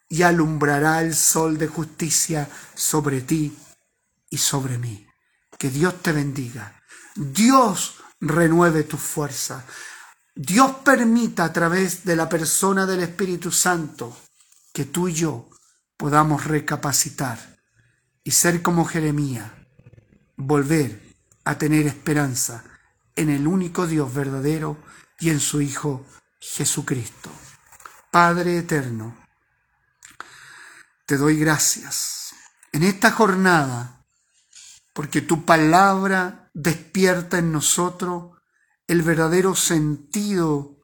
y 0.08 0.22
alumbrará 0.22 1.02
el 1.02 1.14
sol 1.14 1.58
de 1.58 1.68
justicia 1.68 2.48
sobre 2.74 3.20
ti 3.20 3.54
y 4.30 4.38
sobre 4.38 4.78
mí. 4.78 5.06
Que 5.58 5.70
Dios 5.70 6.02
te 6.02 6.12
bendiga. 6.12 6.82
Dios 7.14 7.96
renueve 8.20 8.84
tu 8.84 8.96
fuerza. 8.96 9.64
Dios 10.34 10.76
permita 10.84 11.44
a 11.44 11.52
través 11.52 12.04
de 12.04 12.16
la 12.16 12.28
persona 12.28 12.86
del 12.86 13.00
Espíritu 13.00 13.50
Santo 13.50 14.16
que 14.72 14.84
tú 14.84 15.08
y 15.08 15.14
yo 15.14 15.48
podamos 15.96 16.44
recapacitar 16.44 17.56
y 18.22 18.32
ser 18.32 18.60
como 18.60 18.84
Jeremías, 18.84 19.50
volver 20.36 21.14
a 21.44 21.56
tener 21.56 21.86
esperanza 21.86 22.64
en 23.14 23.30
el 23.30 23.46
único 23.46 23.86
Dios 23.86 24.12
verdadero 24.12 24.76
y 25.18 25.30
en 25.30 25.40
su 25.40 25.62
Hijo 25.62 26.06
Jesucristo. 26.38 27.30
Padre 28.10 28.58
eterno, 28.58 29.16
te 31.06 31.16
doy 31.16 31.38
gracias 31.38 32.34
en 32.72 32.82
esta 32.82 33.10
jornada 33.10 33.95
porque 34.96 35.20
tu 35.20 35.44
palabra 35.44 36.50
despierta 36.54 37.36
en 37.36 37.52
nosotros 37.52 38.38
el 38.86 39.02
verdadero 39.02 39.54
sentido 39.54 40.78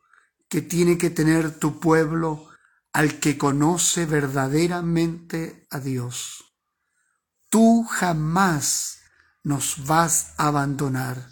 que 0.50 0.60
tiene 0.60 0.98
que 0.98 1.08
tener 1.08 1.58
tu 1.58 1.80
pueblo 1.80 2.46
al 2.92 3.20
que 3.20 3.38
conoce 3.38 4.04
verdaderamente 4.04 5.66
a 5.70 5.80
Dios. 5.80 6.44
Tú 7.48 7.84
jamás 7.84 9.00
nos 9.44 9.86
vas 9.86 10.34
a 10.36 10.48
abandonar, 10.48 11.30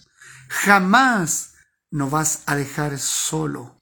jamás 0.49 1.53
nos 1.91 2.11
vas 2.11 2.45
a 2.47 2.57
dejar 2.57 2.99
solo, 2.99 3.79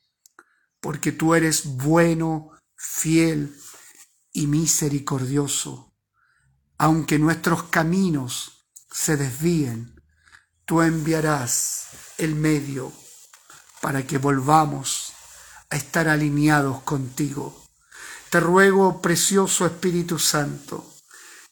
porque 0.81 1.13
tú 1.13 1.37
eres 1.37 1.77
bueno, 1.77 2.51
fiel 2.75 3.55
y 4.33 4.49
misericordioso. 4.49 5.95
Aunque 6.79 7.21
nuestros 7.21 7.63
caminos 7.63 8.58
se 9.01 9.17
desvíen, 9.17 9.95
tú 10.65 10.83
enviarás 10.83 11.87
el 12.19 12.35
medio 12.35 12.93
para 13.81 14.05
que 14.05 14.19
volvamos 14.19 15.13
a 15.71 15.77
estar 15.77 16.09
alineados 16.09 16.83
contigo. 16.83 17.65
Te 18.29 18.41
ruego, 18.41 19.01
precioso 19.01 19.67
Espíritu 19.67 20.19
Santo, 20.19 20.85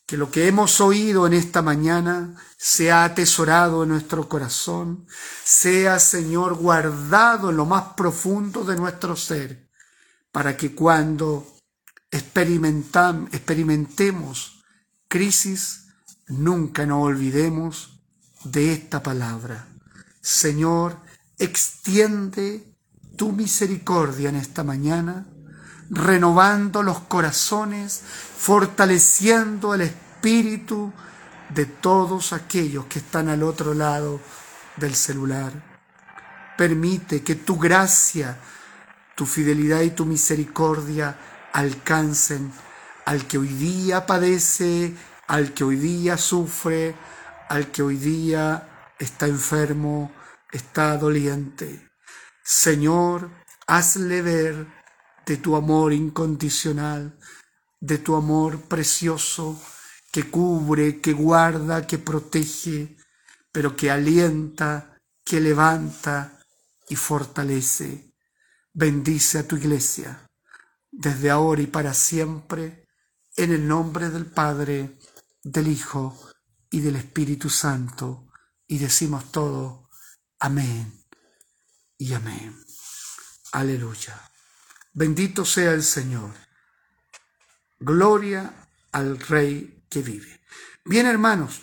que 0.07 0.17
lo 0.17 0.29
que 0.29 0.49
hemos 0.49 0.81
oído 0.81 1.25
en 1.25 1.35
esta 1.35 1.63
mañana 1.63 2.35
sea 2.59 3.05
atesorado 3.05 3.85
en 3.85 3.91
nuestro 3.91 4.29
corazón, 4.29 5.07
sea, 5.45 6.01
Señor, 6.01 6.55
guardado 6.55 7.51
en 7.51 7.59
lo 7.59 7.65
más 7.65 7.95
profundo 7.97 8.65
de 8.65 8.75
nuestro 8.75 9.15
ser, 9.15 9.71
para 10.33 10.57
que 10.57 10.75
cuando 10.75 11.47
experimentemos 12.11 14.65
crisis, 15.09 15.86
nunca 16.29 16.87
nos 16.87 17.05
olvidemos 17.05 18.01
de 18.45 18.73
esta 18.73 19.03
palabra. 19.03 19.67
Señor, 20.21 20.99
extiende 21.39 22.65
tu 23.17 23.33
misericordia 23.33 24.29
en 24.29 24.37
esta 24.37 24.65
mañana, 24.65 25.27
renovando 25.89 26.83
los 26.83 27.01
corazones, 27.01 28.03
fortaleciendo 28.37 29.75
el 29.75 29.83
espíritu 29.83 30.93
de 31.55 31.67
todos 31.67 32.33
aquellos 32.33 32.87
que 32.87 32.99
están 32.99 33.29
al 33.29 33.43
otro 33.43 33.75
lado 33.75 34.21
del 34.77 34.95
celular. 34.95 35.53
Permite 36.59 37.23
que 37.23 37.37
tu 37.37 37.59
gracia, 37.59 38.39
tu 39.15 39.27
fidelidad 39.27 39.83
y 39.83 39.91
tu 39.91 40.05
misericordia 40.07 41.17
alcancen 41.53 42.53
al 43.05 43.27
que 43.27 43.39
hoy 43.39 43.49
día 43.49 44.07
padece, 44.07 44.95
al 45.27 45.55
que 45.55 45.65
hoy 45.65 45.77
día 45.77 46.17
sufre, 46.17 46.95
al 47.49 47.71
que 47.71 47.83
hoy 47.83 47.97
día 47.97 48.93
está 48.99 49.27
enfermo, 49.27 50.13
está 50.53 50.97
doliente. 50.97 51.91
Señor, 52.43 53.31
hazle 53.67 54.23
ver 54.23 54.67
de 55.27 55.37
tu 55.37 55.57
amor 55.57 55.93
incondicional, 55.93 57.19
de 57.81 57.99
tu 57.99 58.15
amor 58.15 58.63
precioso, 58.63 59.61
que 60.13 60.31
cubre, 60.31 61.01
que 61.01 61.13
guarda, 61.13 61.87
que 61.87 61.99
protege, 61.99 62.97
pero 63.53 63.77
que 63.77 63.91
alienta, 63.91 64.99
que 65.25 65.41
levanta 65.41 66.39
y 66.89 66.97
fortalece. 66.97 68.15
Bendice 68.73 69.39
a 69.39 69.49
tu 69.49 69.57
iglesia, 69.57 70.29
desde 70.91 71.31
ahora 71.31 71.63
y 71.63 71.67
para 71.67 71.93
siempre, 71.93 72.87
en 73.37 73.53
el 73.53 73.67
nombre 73.67 74.09
del 74.09 74.27
Padre, 74.27 74.96
del 75.47 75.69
Hijo 75.69 76.19
y 76.71 76.81
del 76.81 76.97
Espíritu 76.97 77.49
Santo, 77.49 78.33
y 78.67 78.79
decimos 78.79 79.31
todo, 79.31 79.89
amén 80.41 81.05
y 81.99 82.13
amén. 82.15 82.61
Aleluya. 83.53 84.21
Bendito 84.93 85.45
sea 85.45 85.73
el 85.73 85.85
Señor. 85.85 86.35
Gloria 87.79 88.69
al 88.91 89.21
Rey 89.21 89.85
que 89.89 90.03
vive. 90.03 90.43
Bien, 90.85 91.07
hermanos, 91.07 91.61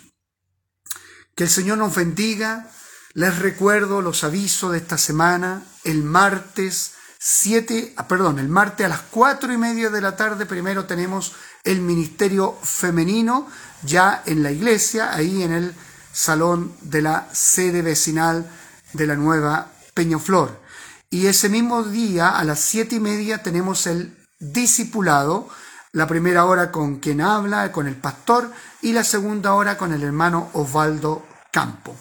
que 1.34 1.44
el 1.44 1.50
Señor 1.50 1.76
nos 1.76 1.94
bendiga. 1.94 2.70
Les 3.12 3.38
recuerdo 3.38 4.00
los 4.00 4.24
avisos 4.24 4.72
de 4.72 4.78
esta 4.78 4.96
semana. 4.96 5.62
El 5.84 6.04
martes 6.04 6.94
7, 7.26 7.94
ah, 7.96 8.06
perdón, 8.06 8.38
el 8.38 8.50
martes 8.50 8.84
a 8.84 8.90
las 8.90 9.00
cuatro 9.00 9.50
y 9.50 9.56
media 9.56 9.88
de 9.88 10.02
la 10.02 10.14
tarde 10.14 10.44
primero 10.44 10.84
tenemos 10.84 11.32
el 11.62 11.80
Ministerio 11.80 12.54
Femenino 12.62 13.48
ya 13.82 14.22
en 14.26 14.42
la 14.42 14.50
iglesia, 14.50 15.14
ahí 15.14 15.42
en 15.42 15.54
el 15.54 15.74
salón 16.12 16.76
de 16.82 17.00
la 17.00 17.26
sede 17.32 17.80
vecinal 17.80 18.46
de 18.92 19.06
la 19.06 19.14
nueva 19.14 19.72
Peñoflor. 19.94 20.60
Y 21.08 21.26
ese 21.26 21.48
mismo 21.48 21.82
día, 21.82 22.28
a 22.28 22.44
las 22.44 22.60
siete 22.60 22.96
y 22.96 23.00
media, 23.00 23.42
tenemos 23.42 23.86
el 23.86 24.14
discipulado, 24.38 25.48
la 25.92 26.06
primera 26.06 26.44
hora 26.44 26.70
con 26.70 26.98
quien 26.98 27.22
habla, 27.22 27.72
con 27.72 27.86
el 27.86 27.96
pastor, 27.96 28.52
y 28.82 28.92
la 28.92 29.02
segunda 29.02 29.54
hora 29.54 29.78
con 29.78 29.94
el 29.94 30.02
hermano 30.02 30.50
Osvaldo 30.52 31.26
Campo. 31.50 31.96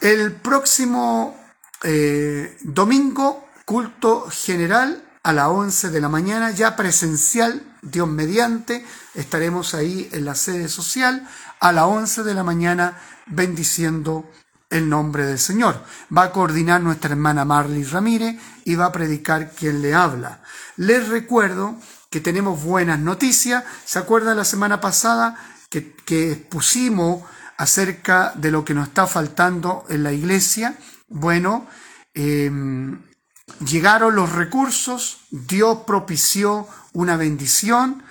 El 0.00 0.32
próximo 0.36 1.36
eh, 1.82 2.56
domingo, 2.62 3.48
culto 3.72 4.28
general 4.30 5.02
a 5.22 5.32
las 5.32 5.48
11 5.48 5.88
de 5.88 6.00
la 6.02 6.10
mañana, 6.10 6.50
ya 6.50 6.76
presencial, 6.76 7.62
Dios 7.80 8.06
mediante, 8.06 8.84
estaremos 9.14 9.72
ahí 9.72 10.10
en 10.12 10.26
la 10.26 10.34
sede 10.34 10.68
social 10.68 11.26
a 11.58 11.72
las 11.72 11.84
11 11.84 12.22
de 12.22 12.34
la 12.34 12.44
mañana 12.44 13.00
bendiciendo 13.24 14.30
el 14.68 14.90
nombre 14.90 15.24
del 15.24 15.38
Señor. 15.38 15.82
Va 16.14 16.24
a 16.24 16.32
coordinar 16.32 16.82
nuestra 16.82 17.12
hermana 17.12 17.46
Marley 17.46 17.82
Ramírez 17.84 18.36
y 18.66 18.74
va 18.74 18.84
a 18.84 18.92
predicar 18.92 19.52
quien 19.52 19.80
le 19.80 19.94
habla. 19.94 20.42
Les 20.76 21.08
recuerdo 21.08 21.74
que 22.10 22.20
tenemos 22.20 22.62
buenas 22.62 22.98
noticias. 22.98 23.64
¿Se 23.86 23.98
acuerdan 23.98 24.36
la 24.36 24.44
semana 24.44 24.82
pasada 24.82 25.34
que, 25.70 25.94
que 26.04 26.36
pusimos 26.36 27.22
acerca 27.56 28.34
de 28.34 28.50
lo 28.50 28.66
que 28.66 28.74
nos 28.74 28.88
está 28.88 29.06
faltando 29.06 29.86
en 29.88 30.02
la 30.02 30.12
iglesia? 30.12 30.76
Bueno, 31.08 31.66
em, 32.12 32.98
llegaron 33.64 34.14
los 34.16 34.32
recursos, 34.32 35.20
Dios 35.30 35.78
propició 35.86 36.68
una 36.92 37.16
bendición 37.16 38.02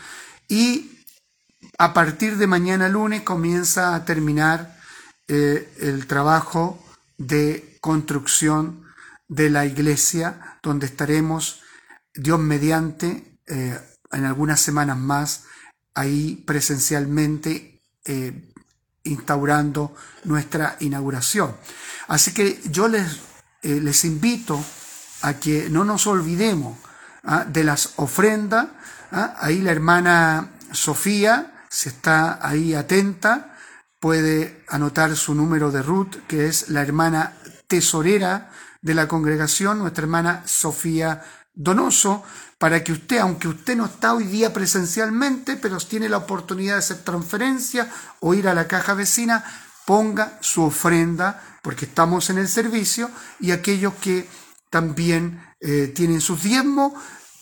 y 0.48 1.06
a 1.78 1.94
partir 1.94 2.38
de 2.38 2.48
mañana 2.48 2.90
lunes 2.90 3.22
comienza 3.24 3.96
a 3.96 4.06
terminar 4.06 4.78
eh, 5.28 5.74
el 5.80 6.08
trabajo 6.08 6.84
de 7.18 7.78
construcción 7.82 8.86
de 9.28 9.50
la 9.50 9.66
iglesia, 9.66 10.60
donde 10.62 10.86
estaremos, 10.86 11.62
Dios 12.14 12.40
mediante, 12.40 13.40
eh, 13.48 13.80
en 14.12 14.26
algunas 14.26 14.60
semanas 14.60 14.98
más, 14.98 15.46
ahí 15.96 16.44
presencialmente 16.46 17.82
eh, 18.06 18.52
instaurando 19.04 19.96
nuestra 20.26 20.76
inauguración. 20.82 21.56
Así 22.08 22.34
que 22.34 22.62
yo 22.70 22.88
les, 22.88 23.22
les 23.64 24.04
invito 24.04 24.64
a 25.22 25.34
que 25.34 25.70
no 25.70 25.86
nos 25.86 26.08
olvidemos 26.08 26.78
¿ah? 27.24 27.46
de 27.46 27.64
las 27.64 27.94
ofrendas. 27.98 28.68
¿ah? 29.12 29.36
Ahí 29.40 29.62
la 29.62 29.72
hermana 29.72 30.52
Sofía, 30.72 31.66
se 31.70 31.90
está 31.90 32.40
ahí 32.46 32.74
atenta, 32.74 33.56
puede 34.00 34.64
anotar 34.68 35.16
su 35.16 35.36
número 35.36 35.72
de 35.72 35.82
Ruth, 35.82 36.16
que 36.28 36.48
es 36.48 36.70
la 36.70 36.82
hermana 36.82 37.34
tesorera 37.68 38.50
de 38.82 38.96
la 38.96 39.08
congregación, 39.08 39.80
nuestra 39.80 40.04
hermana 40.04 40.44
Sofía 40.46 41.24
Donoso, 41.54 42.24
para 42.58 42.84
que 42.84 42.92
usted, 42.92 43.20
aunque 43.20 43.48
usted 43.48 43.76
no 43.76 43.86
está 43.86 44.14
hoy 44.14 44.26
día 44.26 44.54
presencialmente, 44.54 45.56
pero 45.56 45.78
tiene 45.78 46.10
la 46.10 46.18
oportunidad 46.18 46.76
de 46.76 46.80
hacer 46.80 46.98
transferencia 46.98 47.90
o 48.20 48.34
ir 48.34 48.48
a 48.48 48.54
la 48.54 48.68
caja 48.68 48.94
vecina, 48.94 49.44
ponga 49.86 50.38
su 50.42 50.64
ofrenda, 50.64 51.42
porque 51.62 51.86
estamos 51.86 52.30
en 52.30 52.38
el 52.38 52.48
servicio, 52.48 53.10
y 53.40 53.52
aquellos 53.52 53.94
que 53.96 54.28
también 54.72 55.40
eh, 55.60 55.94
tienen 55.96 56.22
sus 56.22 56.42
diezmos 56.42 56.94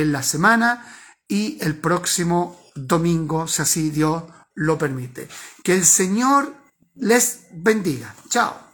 en 0.00 0.12
la 0.12 0.22
semana 0.22 0.86
y 1.28 1.58
el 1.62 1.76
próximo 1.76 2.60
domingo, 2.74 3.48
si 3.48 3.62
así 3.62 3.90
Dios 3.90 4.24
lo 4.54 4.78
permite. 4.78 5.28
Que 5.62 5.74
el 5.74 5.84
Señor 5.84 6.54
les 6.94 7.46
bendiga. 7.52 8.14
Chao. 8.28 8.65